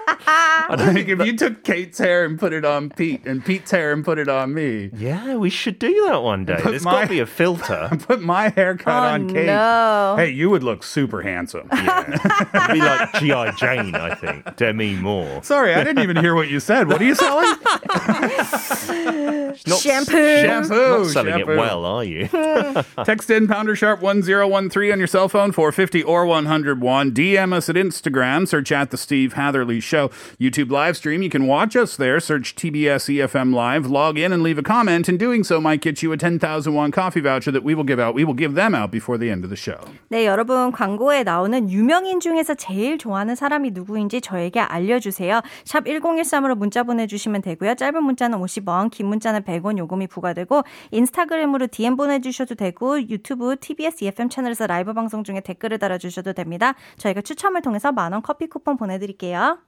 [0.07, 3.91] I think if you took Kate's hair and put it on Pete, and Pete's hair
[3.91, 6.55] and put it on me, Yeah, we should do that one day.
[6.61, 7.89] Put There's my- got to be a filter.
[8.07, 9.45] put my haircut Oh, on Kate.
[9.47, 10.15] no.
[10.17, 11.67] Hey, you would look super handsome.
[11.71, 13.51] It'd be like G.I.
[13.51, 14.55] Jane, I think.
[14.55, 15.43] Demi Moore.
[15.43, 16.87] Sorry, I didn't even hear what you said.
[16.87, 17.53] What are you selling?
[19.66, 20.12] Not, Shampoo.
[20.12, 20.98] Shampoo.
[20.98, 21.52] Not selling shampoo.
[21.52, 22.28] it well, are you?
[23.04, 27.12] Text in pounder sharp 1013 on your cell phone 450 or 101.
[27.12, 28.46] DM us at Instagram.
[28.46, 30.08] Search at The Steve Hatherley Show.
[30.40, 31.22] YouTube live stream.
[31.22, 32.20] You can watch us there.
[32.20, 33.86] Search TBS EFM Live.
[33.86, 35.08] Log in and leave a comment.
[35.08, 37.98] And doing so might get you a 10,000 won coffee voucher that we will give
[37.98, 38.14] out.
[38.14, 39.78] We will give them out before the end of the show.
[40.10, 45.40] 네, 여러분 광고에 나오는 유명인 중에서 제일 좋아하는 사람이 누구인지 저에게 알려주세요.
[45.64, 47.74] 샵 1013으로 문자 보내주시면 되고요.
[47.74, 54.29] 짧은 문자는 50원, 긴 문자는 100원 요금이 부과되고 인스타그램으로 DM 보내주셔도 되고 유튜브 TBS EFM
[54.29, 56.73] 채널에서 라이브 방송 중에 댓글을 달아주셔도 됩니다.
[56.97, 59.59] 저희가 추첨을 통해서 만원 커피 쿠폰 보내드릴게요.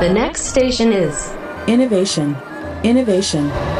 [0.00, 1.32] The next station is
[1.68, 2.34] Innovation.
[2.82, 3.71] Innovation.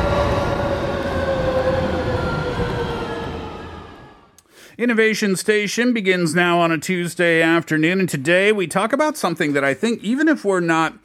[4.83, 9.63] Innovation Station begins now on a Tuesday afternoon, and today we talk about something that
[9.63, 10.99] I think, even if we're not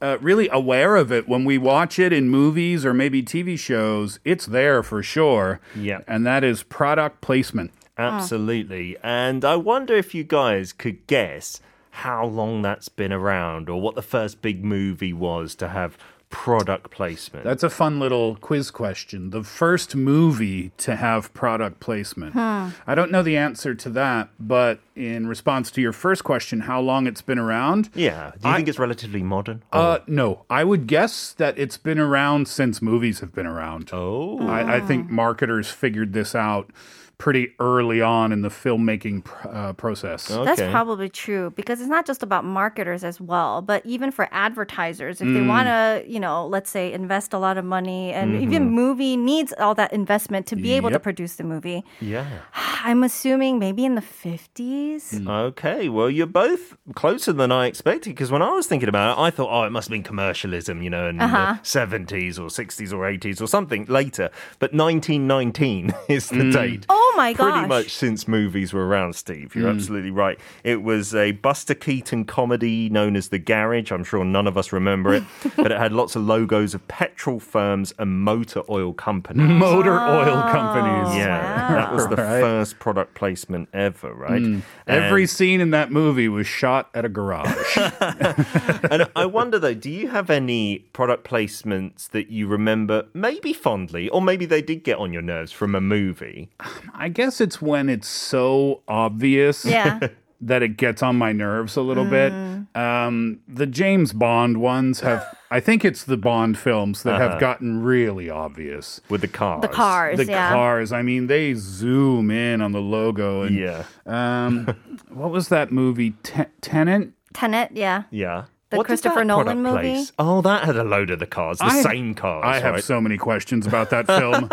[0.00, 4.18] uh, really aware of it when we watch it in movies or maybe TV shows,
[4.24, 5.60] it's there for sure.
[5.76, 6.00] Yeah.
[6.08, 7.70] And that is product placement.
[7.98, 8.96] Absolutely.
[9.02, 11.60] And I wonder if you guys could guess
[11.90, 15.98] how long that's been around or what the first big movie was to have
[16.30, 17.42] product placement.
[17.44, 19.30] That's a fun little quiz question.
[19.30, 22.36] The first movie to have product placement.
[22.36, 26.80] I don't know the answer to that, but in response to your first question, how
[26.80, 28.32] long it's been around, yeah.
[28.40, 29.62] Do you I- think it's relatively modern?
[29.72, 33.90] Uh, no, I would guess that it's been around since movies have been around.
[33.92, 34.46] oh.
[34.46, 36.70] I, I think marketers figured this out
[37.18, 40.28] pretty early on in the filmmaking pr- uh, process.
[40.28, 45.20] That's probably true because it's not just about marketers as well, but even for advertisers,
[45.20, 45.48] if they mm.
[45.48, 48.74] want to, you know, let's say invest a lot of money, and even mm-hmm.
[48.74, 51.84] movie needs all that investment to be able to produce the movie.
[52.00, 52.26] Yeah.
[52.80, 55.14] I'm assuming maybe in the 50s.
[55.14, 55.28] Mm.
[55.28, 59.20] Okay, well, you're both closer than I expected because when I was thinking about it,
[59.20, 61.56] I thought, oh, it must have been commercialism, you know, in the uh-huh.
[61.64, 64.30] 70s or 60s or 80s or something later.
[64.60, 66.52] But 1919 is the mm.
[66.52, 66.86] date.
[66.88, 67.52] Oh Oh my gosh.
[67.52, 69.54] Pretty much since movies were around, Steve.
[69.54, 69.76] You're hmm.
[69.76, 70.38] absolutely right.
[70.62, 73.90] It was a Buster Keaton comedy known as The Garage.
[73.90, 75.24] I'm sure none of us remember it,
[75.56, 79.48] but it had lots of logos of petrol firms and motor oil companies.
[79.58, 81.16] Motor oil oh, companies.
[81.16, 82.40] Yeah, that was the Right.
[82.40, 84.42] first product placement ever, right?
[84.42, 84.60] Hmm.
[84.86, 87.76] Every scene in that movie was shot at a garage.
[88.90, 94.08] and I wonder though, do you have any product placements that you remember maybe fondly,
[94.08, 96.50] or maybe they did get on your nerves from a movie?
[96.60, 100.00] Um, I guess it's when it's so obvious Yeah.
[100.40, 102.32] that it gets on my nerves a little bit.
[102.74, 107.82] Um, the James Bond ones have, I think it's the Bond films that have gotten
[107.82, 109.00] really obvious.
[109.08, 109.62] With the cars.
[109.62, 110.52] The cars, The yeah.
[110.52, 113.42] cars, I mean, they zoom in on the logo.
[113.42, 113.84] And, Yeah.
[114.06, 114.66] Um,
[115.08, 116.12] what was that movie?
[116.22, 117.14] Ten- Tenant?
[117.32, 118.04] Tenet, yeah.
[118.10, 118.44] Yeah.
[118.70, 119.94] The What did Christopher that Nolan product movie?
[119.94, 120.12] place?
[120.18, 122.44] Oh, that had a load of the cars, the I- same cars.
[122.46, 122.84] I have right?
[122.84, 124.46] so many questions about that film,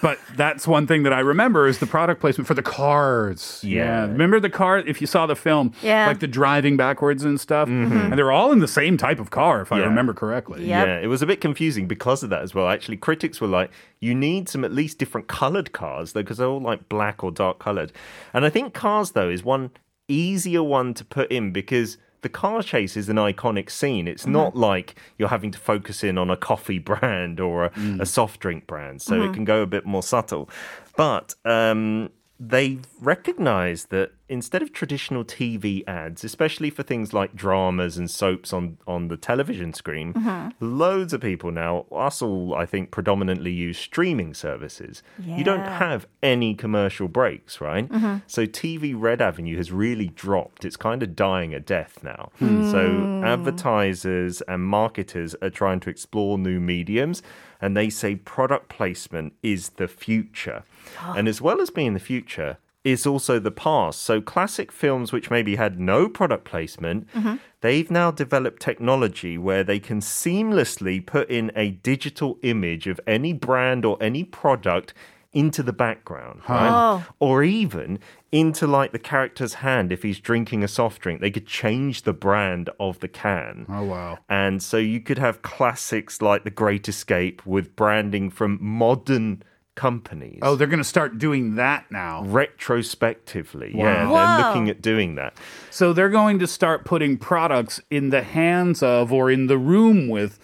[0.00, 3.60] but that's one thing that I remember is the product placement for the cars.
[3.64, 4.02] Yeah.
[4.02, 4.78] remember the car?
[4.78, 6.06] If you saw the film, Yeah.
[6.06, 7.96] like the driving backwards and stuff, mm-hmm.
[7.96, 10.64] and they're all in the same type of car, if I remember correctly.
[10.66, 10.86] Yep.
[10.86, 12.68] Yeah, it was a bit confusing because of that as well.
[12.68, 16.46] Actually, critics were like, you need some at least different colored cars, though, because they're
[16.46, 17.90] all like black or dark colored.
[18.32, 19.70] And I think cars, though, is one
[20.08, 24.08] easier one to put in because the car chase is an iconic scene.
[24.08, 24.32] It's mm-hmm.
[24.32, 28.06] not like you're having to focus in on a coffee brand or a, a mm.
[28.06, 29.34] soft drink brand, so it mm-hmm.
[29.34, 30.50] can go a bit more subtle.
[30.96, 32.10] But um,
[32.40, 38.52] they recognise that instead of traditional TV ads, especially for things like dramas and soaps
[38.52, 40.48] on, on the television screen, mm-hmm.
[40.60, 45.02] loads of people now, us all, I think, predominantly use streaming services.
[45.24, 47.88] You don't have any commercial breaks, right?
[47.88, 48.16] Mm-hmm.
[48.26, 50.64] So TV ad revenue has really dropped.
[50.64, 52.30] It's kind of dying a death now.
[52.38, 52.70] Hmm.
[52.70, 57.22] So advertisers and marketers are trying to explore new mediums
[57.60, 60.64] and they say product placement is the future.
[61.16, 64.00] And as well as being the future, is also the past.
[64.00, 67.36] So classic films which maybe had no product placement, mm-hmm.
[67.60, 73.32] they've now developed technology where they can seamlessly put in a digital image of any
[73.32, 74.94] brand or any product
[75.32, 76.70] into the background, right?
[76.70, 77.04] Oh.
[77.18, 77.98] Or even
[78.30, 82.12] into like the character's hand if he's drinking a soft drink, they could change the
[82.12, 83.66] brand of the can.
[83.68, 84.18] Oh, wow.
[84.28, 89.42] And so you could have classics like The Great Escape with branding from modern
[89.76, 90.40] companies.
[90.42, 92.24] Oh, they're going to start doing that now.
[92.24, 93.72] retrospectively.
[93.74, 94.36] Yeah, Wow.
[94.36, 95.34] they're looking at doing that.
[95.70, 100.08] So they're going to start putting products in the hands of or in the room
[100.08, 100.38] with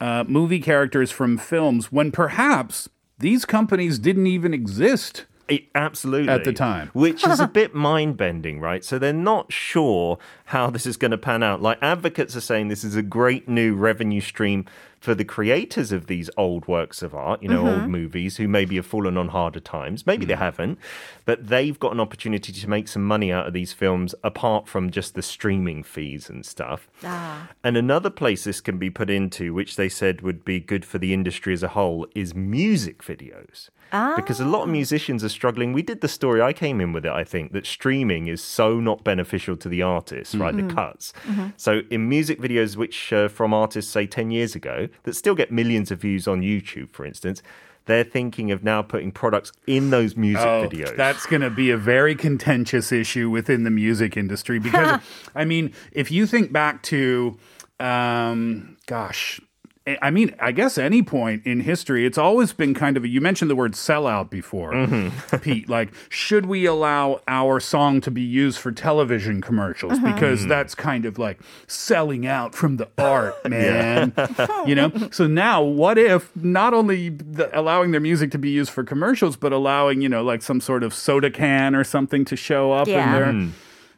[0.00, 2.88] uh, movie characters from films when perhaps
[3.18, 5.26] these companies didn't even exist.
[5.48, 6.28] It, absolutely.
[6.32, 6.90] At the time.
[6.92, 8.84] Which is a bit mind bending, right?
[8.84, 11.60] So they're not sure how this is going to pan out.
[11.60, 14.64] Like advocates are saying this is a great new revenue stream
[15.00, 18.76] for the creators of these old works of art, you know, old movies who maybe
[18.76, 20.06] have fallen on harder times.
[20.06, 20.78] Maybe they haven't,
[21.24, 24.90] but they've got an opportunity to make some money out of these films apart from
[24.90, 26.90] just the streaming fees and stuff.
[27.02, 27.48] Ah.
[27.64, 30.98] And another place this can be put into, which they said would be good for
[30.98, 33.70] the industry as a whole, is music videos.
[33.92, 34.12] Ah.
[34.16, 35.72] Because a lot of musicians are struggling.
[35.72, 38.78] We did the story, I came in with it, I think, that streaming is so
[38.78, 40.54] not beneficial to the artists, right?
[40.54, 41.14] The cuts.
[41.56, 45.50] So in music videos, which uh, from artists, say 10 years ago, that still get
[45.50, 47.42] millions of views on YouTube, for instance,
[47.86, 50.96] they're thinking of now putting products in those music Oh, videos.
[50.96, 55.00] that's going to be a very contentious issue within the music industry because,
[55.34, 57.38] I mean, if you think back to,
[57.80, 59.40] um, gosh,
[59.86, 63.20] I- mean, I guess any point in history, it's always been kind of a, you
[63.20, 65.36] mentioned the word sellout before, mm-hmm.
[65.42, 65.70] Pete.
[65.70, 69.94] Like, should we allow our song to be used for television commercials?
[69.94, 70.12] Uh-huh.
[70.12, 70.48] Because mm.
[70.48, 74.12] that's kind of like selling out from the art, man.
[74.66, 74.92] you know?
[75.10, 79.36] So now, what if not only the, allowing their music to be used for commercials,
[79.36, 82.86] but allowing, you know, like some sort of soda can or something to show up
[82.86, 83.12] in Yeah.
[83.18, 83.26] their.
[83.32, 83.50] Mm.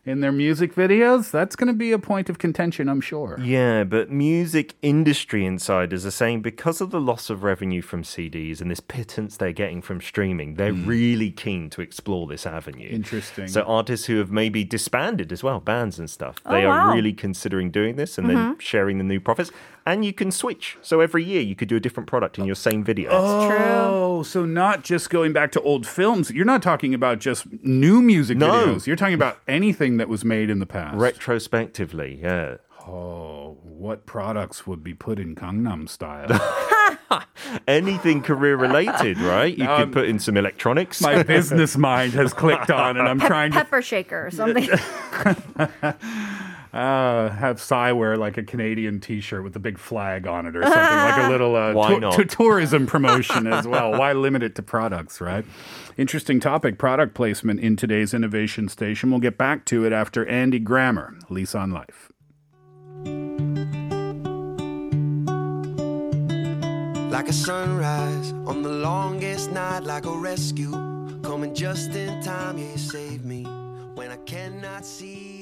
[0.04, 3.38] In their music videos, that's going to be a point of contention, I'm sure.
[3.40, 8.60] Yeah, but music industry insiders are saying because of the loss of revenue from CDs
[8.60, 10.88] and this pittance they're getting from streaming, they're hmm.
[10.88, 12.88] really keen to explore this avenue.
[12.88, 13.46] Interesting.
[13.46, 16.88] So artists who have maybe disbanded as well, bands and stuff, oh, they wow.
[16.88, 18.58] are really considering doing this and then mm-hmm.
[18.58, 19.52] sharing the new profits.
[19.84, 20.78] And you can switch.
[20.80, 23.10] So every year you could do a different product in your same video.
[23.12, 26.30] Oh, so not just going back to old films.
[26.30, 28.50] You're not talking about just new music No.
[28.50, 28.86] videos.
[28.86, 30.96] You're talking about anything that was made in the past.
[30.96, 32.56] Retrospectively, yeah.
[32.86, 36.28] Oh, what products would be put in Gangnam style?
[37.68, 39.56] Anything career related, right?
[39.56, 41.00] You could put in some electronics.
[41.00, 44.68] My business mind has clicked on, and I'm trying to Pepper shaker or something.
[46.72, 50.62] uh, have Psy wear like a Canadian T-shirt with a big flag on it or
[50.62, 52.14] something, like a little uh, Why tou- not?
[52.14, 53.92] tou- tourism promotion as well.
[53.92, 55.44] Why limit it to products, right?
[55.98, 59.10] Interesting topic, product placement in today's innovation station.
[59.10, 62.10] We'll get back to it after Andy Grammer, Lease on Life.
[67.12, 70.70] Like a sunrise on the longest night, like a rescue.
[71.22, 73.44] Coming just in time, yeah, you save me
[73.94, 75.41] when I cannot see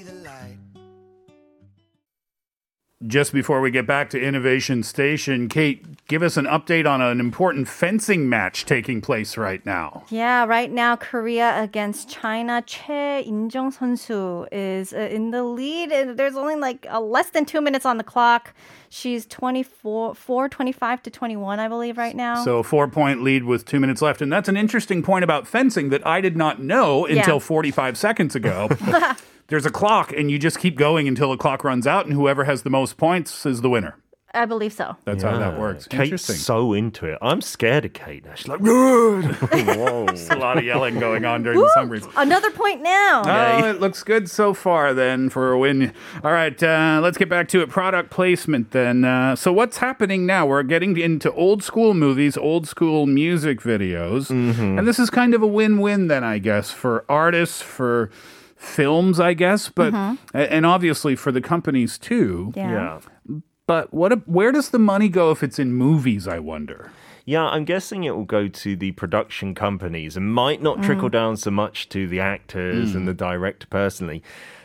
[3.07, 7.19] Just before we get back to Innovation Station, Kate, give us an update on an
[7.19, 10.05] important fencing match taking place right now.
[10.11, 12.63] Yeah, right now Korea against China.
[12.67, 15.89] Choi In-jung 선수 is uh, in the lead.
[16.19, 18.53] There's only like uh, less than two minutes on the clock.
[18.91, 22.45] She's 24, 4, 25 to 21, I believe, right now.
[22.45, 24.21] So a four point lead with two minutes left.
[24.21, 27.41] And that's an interesting point about fencing that I did not know until Yeah.
[27.41, 28.69] 45 seconds ago.
[29.51, 32.45] There's a clock, and you just keep going until the clock runs out, and whoever
[32.45, 33.97] has the most points is the winner.
[34.33, 34.97] I believe so.
[35.05, 35.89] That's how that works.
[35.89, 36.37] Kate's Interesting.
[36.37, 37.19] so into it.
[37.21, 38.35] I'm scared of Kate now.
[38.37, 39.19] She's like, whoa.
[40.31, 42.07] a lot of yelling going on during the summaries.
[42.17, 43.23] Another point now.
[43.27, 45.93] Oh, it looks good so far then for a win.
[46.23, 47.71] All right, uh, let's get back to it.
[47.71, 49.05] Product placement then.
[49.05, 50.47] Uh, so, what's happening now?
[50.47, 54.31] We're getting into old school movies, old school music videos.
[54.31, 58.13] And this is kind of a win win then, I guess, for artists, for
[58.61, 60.37] films, I guess, but mm-hmm.
[60.37, 62.53] and obviously for the companies too.
[62.55, 63.01] Yeah.
[63.29, 63.39] yeah.
[63.67, 64.29] But what?
[64.29, 66.29] Where does the money go if it's in movies?
[66.29, 66.93] I wonder.
[67.25, 71.13] Yeah, I'm guessing it will go to the production companies and might not trickle mm.
[71.13, 73.07] down so much to the actors and mm.
[73.07, 74.23] the director personally.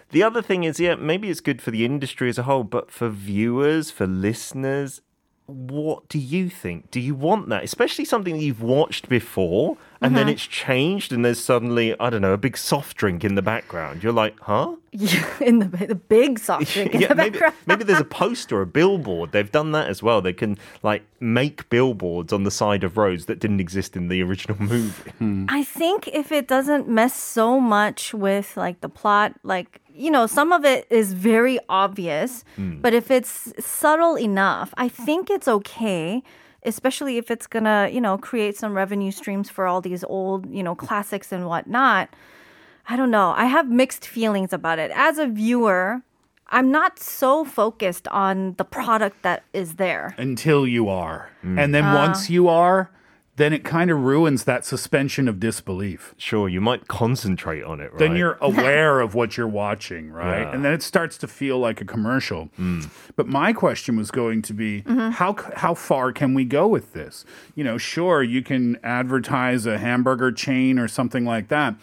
[0.09, 2.89] The other thing is, yeah, maybe it's good for the industry as a whole, but
[2.89, 5.01] for viewers, for listeners,
[5.47, 6.89] what do you think?
[6.89, 7.63] Do you want that?
[7.63, 10.31] Especially something that you've watched before and then uh-huh.
[10.31, 14.03] it's changed and there's suddenly, I don't know, a big soft drink in the background.
[14.03, 14.75] You're like, huh?
[15.39, 17.55] in the the big soft drink in yeah, the maybe, background.
[17.67, 19.31] maybe there's a poster, a billboard.
[19.31, 20.21] They've done that as well.
[20.21, 24.23] They can like make billboards on the side of roads that didn't exist in the
[24.23, 25.11] original movie.
[25.19, 25.45] Hmm.
[25.49, 30.27] I think if it doesn't mess so much with like the plot, like you know,
[30.27, 36.21] some of it is very obvious, but if it's subtle enough, I think it's okay.
[36.63, 40.63] Especially if it's gonna, you know, create some revenue streams for all these old, you
[40.63, 42.09] know, classics and whatnot.
[42.89, 43.33] I don't know.
[43.37, 44.89] I have mixed feelings about it.
[44.95, 46.01] As a viewer,
[46.49, 50.15] I'm not so focused on the product that is there.
[50.17, 51.29] Until you are.
[51.43, 51.95] And then Ah.
[51.95, 52.89] once you are,
[53.37, 56.15] then it kind of ruins that suspension of disbelief.
[56.17, 57.99] Sure, you might concentrate on it, right?
[57.99, 60.41] Then you're aware of what you're watching, right?
[60.41, 60.53] Yeah.
[60.53, 62.45] And then it starts to feel like a commercial.
[62.55, 62.83] Hmm.
[63.15, 65.09] But my question was going to be mm-hmm.
[65.11, 67.25] how c- how far can we go with this?
[67.55, 71.75] You know, sure, you can advertise a hamburger chain or something like that,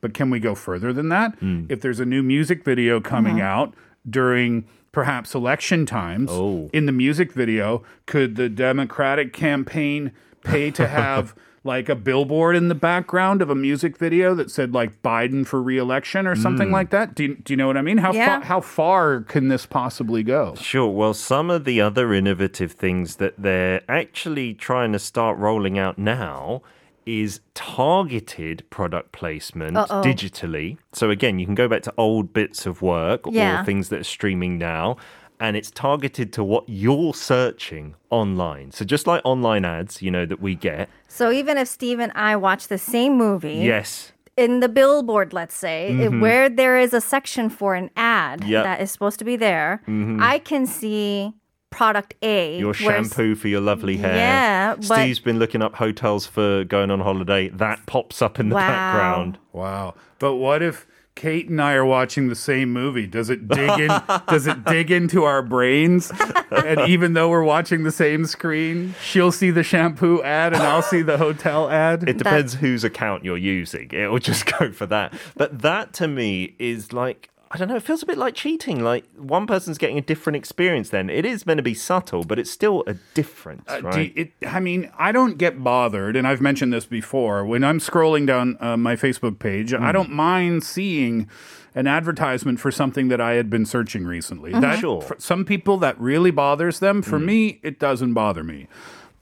[0.00, 1.34] but can we go further than that?
[1.40, 1.64] Hmm.
[1.68, 3.42] If there's a new music video coming mm-hmm.
[3.42, 3.74] out
[4.08, 6.70] during perhaps election times, Oh.
[6.72, 12.68] in the music video, could the Democratic campaign pay to have like a billboard in
[12.68, 16.74] the background of a music video that said like Biden for reelection or something hmm.
[16.74, 17.14] like that?
[17.14, 17.98] Do you, do you know what I mean?
[17.98, 18.38] How Yeah.
[18.38, 20.54] far how far can this possibly go?
[20.54, 20.88] Sure.
[20.88, 25.98] Well, some of the other innovative things that they're actually trying to start rolling out
[25.98, 26.62] now
[27.06, 30.02] is targeted product placement Uh-oh.
[30.02, 30.78] digitally.
[30.92, 33.62] So again, you can go back to old bits of work Yeah.
[33.62, 34.96] or things that are streaming now.
[35.40, 38.72] And it's targeted to what you're searching online.
[38.72, 40.88] So just like online ads, you know, that we get.
[41.08, 44.12] So even if Steve and I watch the same movie, Yes.
[44.36, 46.20] in the billboard, let's say, it- mm-hmm.
[46.20, 48.64] where there is a section for an ad Yep.
[48.64, 50.22] that is supposed to be there, mm-hmm.
[50.22, 51.32] I can see
[51.70, 52.58] product A.
[52.58, 54.14] Your where shampoo for your lovely hair.
[54.16, 57.48] Yeah, but- Steve's been looking up hotels for going on holiday.
[57.48, 58.68] That pops up in the Wow.
[58.68, 59.38] background.
[59.52, 59.94] Wow.
[60.18, 60.86] But what if
[61.20, 63.06] Kate and I are watching the same movie?
[63.06, 63.88] Does it dig in
[64.28, 66.10] does it dig into our brains?
[66.50, 70.80] And even though we're watching the same screen, she'll see the shampoo ad and I'll
[70.80, 72.08] see the hotel ad?
[72.08, 73.90] It depends whose account you're using.
[73.92, 75.12] It will just go for that.
[75.36, 78.84] But that to me is like, I don't know, it feels a bit like cheating.
[78.84, 81.10] Like one person's getting a different experience then.
[81.10, 84.14] It is meant to be subtle, but it's still a difference, Uh, right?
[84.16, 87.44] you- it, I mean, I don't get bothered, and I've mentioned this before.
[87.44, 89.80] When I'm scrolling down uh, my Facebook page, Mm.
[89.82, 91.28] I don't mind seeing
[91.74, 94.52] an advertisement for something that I had been searching recently.
[94.52, 94.60] Mm-hmm.
[94.60, 95.02] That, Sure.
[95.02, 97.02] For some people, that really bothers them.
[97.02, 97.04] Mm.
[97.04, 98.68] For me, it doesn't bother me.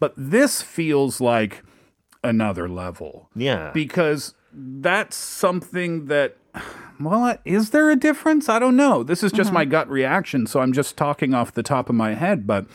[0.01, 1.63] But this feels like
[2.23, 3.31] another level.
[3.35, 3.71] Yeah.
[3.73, 6.37] Because that's something that.
[7.01, 8.49] Well, is there a difference?
[8.49, 9.03] I don't know.
[9.03, 9.71] This is just my Mm-hmm.
[9.71, 12.47] gut reaction, so I'm just talking off the top of my head.
[12.47, 12.67] But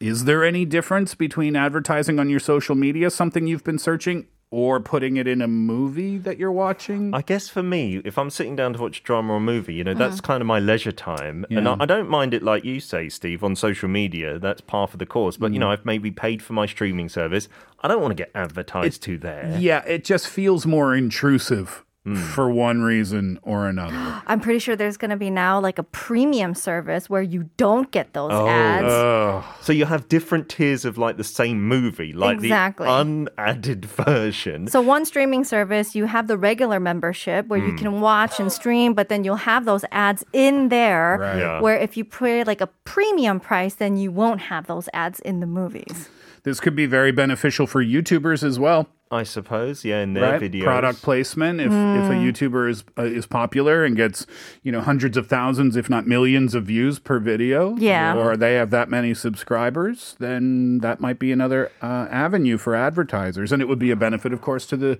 [0.00, 4.80] is there any difference between advertising on your social media, something you've been searching, or
[4.80, 7.12] putting it in a movie that you're watching?
[7.12, 9.84] I guess for me, if I'm sitting down to watch a drama or movie, you
[9.84, 10.08] know, Uh-huh.
[10.08, 11.44] that's kind of my leisure time.
[11.50, 14.38] And I, I don't mind it like you say, Steve, on social media.
[14.38, 15.36] That's par for the course.
[15.36, 15.54] But, Mm.
[15.54, 17.48] you know, I've maybe paid for my streaming service.
[17.82, 19.54] I don't want to get advertised to there.
[19.60, 21.84] yeah, it just feels more intrusive
[22.16, 22.22] Hmm.
[22.22, 23.94] for one reason or another.
[24.26, 27.90] I'm pretty sure there's going to be now like a premium service where you don't
[27.90, 28.46] get those Oh.
[28.48, 29.44] ads.
[29.64, 32.86] So you have different tiers of like the same movie, like Exactly.
[32.86, 34.66] the unadded version.
[34.68, 38.94] So one streaming service, you have the regular membership where you can watch and stream,
[38.94, 41.18] but then you'll have those ads in there.
[41.20, 41.38] Right.
[41.38, 41.60] Yeah.
[41.60, 45.40] Where if you pay like a premium price, then you won't have those ads in
[45.40, 46.08] the movies.
[46.44, 48.88] This could be very beneficial for YouTubers as well.
[49.10, 50.40] I suppose, yeah, in their right?
[50.40, 50.64] videos.
[50.64, 51.60] Product placement.
[51.60, 54.26] If if a YouTuber is uh, is popular and gets
[54.62, 58.14] you know hundreds of thousands, if not millions, of views per video, Yeah.
[58.16, 63.50] or they have that many subscribers, then that might be another uh, avenue for advertisers,
[63.52, 64.98] and it would be a benefit, of course, to the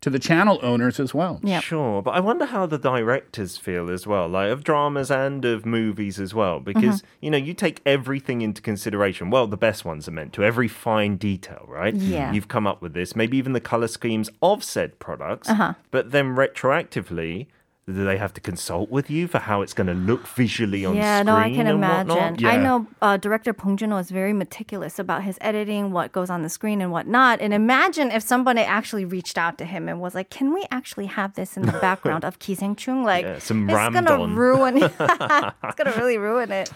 [0.00, 1.40] to the channel owners as well.
[1.42, 1.62] Yep.
[1.62, 5.66] Sure, but I wonder how the directors feel as well, like of dramas and of
[5.66, 7.06] movies as well, because Mm-hmm.
[7.24, 9.30] you know you take everything into consideration.
[9.30, 11.94] Well, the best ones are meant to every fine detail, right?
[11.94, 12.32] Yeah.
[12.32, 15.74] You've come up with this, maybe even the color schemes of said products, Uh-huh.
[15.90, 17.46] but then retroactively.
[17.88, 20.94] Do they have to consult with you for how it's going to look visually on
[20.94, 21.26] yeah, screen?
[21.26, 22.08] Yeah, no, I can imagine.
[22.08, 22.44] whatnot?
[22.44, 26.42] I know uh, director Bong Joon-ho is very meticulous about his editing, what goes on
[26.42, 27.40] the screen and whatnot.
[27.40, 31.06] And imagine if somebody actually reached out to him and was like, "Can we actually
[31.06, 34.36] have this in the background of Ki Seng Chung?" Like, Yeah, some it's gonna Ramdon.
[34.36, 34.76] ruin.
[34.82, 36.70] it's gonna really ruin it.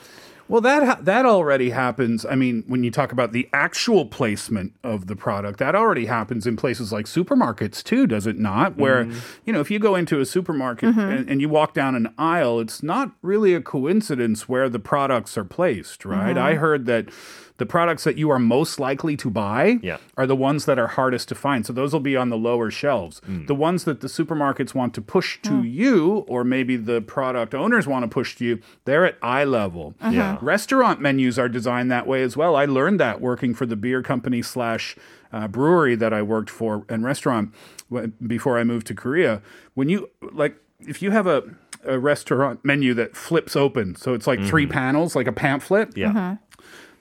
[0.48, 2.26] Well, that ha- that already happens.
[2.26, 6.46] I mean, when you talk about the actual placement of the product, that already happens
[6.46, 8.76] in places like supermarkets too, does it not?
[8.76, 9.18] Where mm-hmm.
[9.44, 11.00] you know, if you go into a supermarket mm-hmm.
[11.00, 15.38] and, and you walk down an aisle, it's not really a coincidence where the products
[15.38, 16.36] are placed, right?
[16.36, 16.46] Mm-hmm.
[16.46, 17.08] I heard that.
[17.62, 19.98] The products that you are most likely to buy Yeah.
[20.16, 21.64] are the ones that are hardest to find.
[21.64, 23.20] So those will be on the lower shelves.
[23.20, 23.46] Mm.
[23.46, 25.62] The ones that the supermarkets want to push to oh.
[25.62, 29.94] you, or maybe the product owners want to push to you, they're at eye level.
[30.00, 30.10] Uh-huh.
[30.10, 30.38] Yeah.
[30.40, 32.56] Restaurant menus are designed that way as well.
[32.56, 34.96] I learned that working for the beer company slash
[35.32, 37.54] uh, brewery that I worked for and restaurant
[37.94, 39.40] wh- before I moved to Korea.
[39.74, 41.44] When you like, if you have a
[41.84, 44.70] a restaurant menu that flips open, so it's like three mm.
[44.70, 46.10] panels, like a pamphlet Yeah.
[46.10, 46.36] Uh-huh.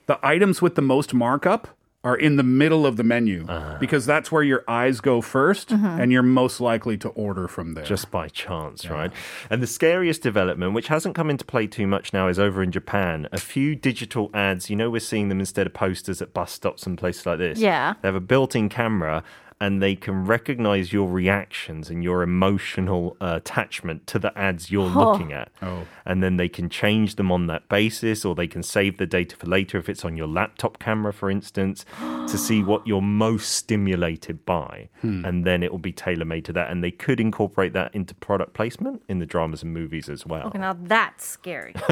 [0.06, 1.68] The items with the most markup
[2.04, 3.76] are in the middle of the menu uh-huh.
[3.78, 6.00] because that's where your eyes go 1st mm-hmm.
[6.00, 7.84] and you're most likely to order from there.
[7.84, 9.12] just by chance, right?
[9.48, 12.72] And the scariest development, which hasn't come into play too much now, is over in
[12.72, 13.28] Japan.
[13.30, 16.86] A few digital ads, you know, we're seeing them instead of posters at bus stops
[16.86, 17.58] and places like this.
[17.58, 17.94] Yeah.
[18.02, 19.22] They have a built in camera
[19.62, 24.82] and they can recognize your reactions and your emotional uh, attachment to the ads you're
[24.82, 25.52] looking at.
[25.62, 25.86] Oh.
[26.04, 29.36] And then they can change them on that basis or they can save the data
[29.36, 33.52] for later if it's on your laptop camera, for instance, to see what you're most
[33.52, 34.88] stimulated by.
[35.02, 36.68] And then it will be tailor made to that.
[36.70, 40.48] And they could incorporate that into product placement in the dramas and movies as well.
[40.48, 41.74] Okay, now that's scary.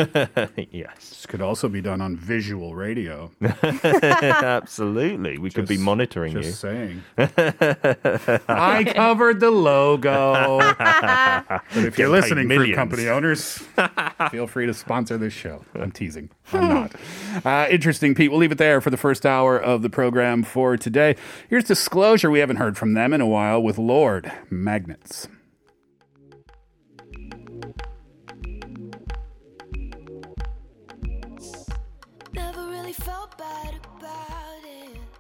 [0.72, 3.30] yes, this could also be done on visual radio.
[3.62, 5.38] absolutely.
[5.38, 6.42] We could be Just- monitoring you.
[6.42, 7.04] Just saying.
[7.60, 10.58] I covered the logo.
[10.78, 12.76] but if you're listening, fruit millions.
[12.76, 13.58] company owners,
[14.30, 15.64] feel free to sponsor this show.
[15.74, 16.30] I'm teasing.
[16.52, 16.94] I'm not.
[17.44, 18.30] Uh, interesting, Pete.
[18.30, 21.16] We'll leave it there for the first hour of the program for today.
[21.48, 22.30] Here's disclosure.
[22.30, 25.28] We haven't heard from them in a while with Lorde Magnets.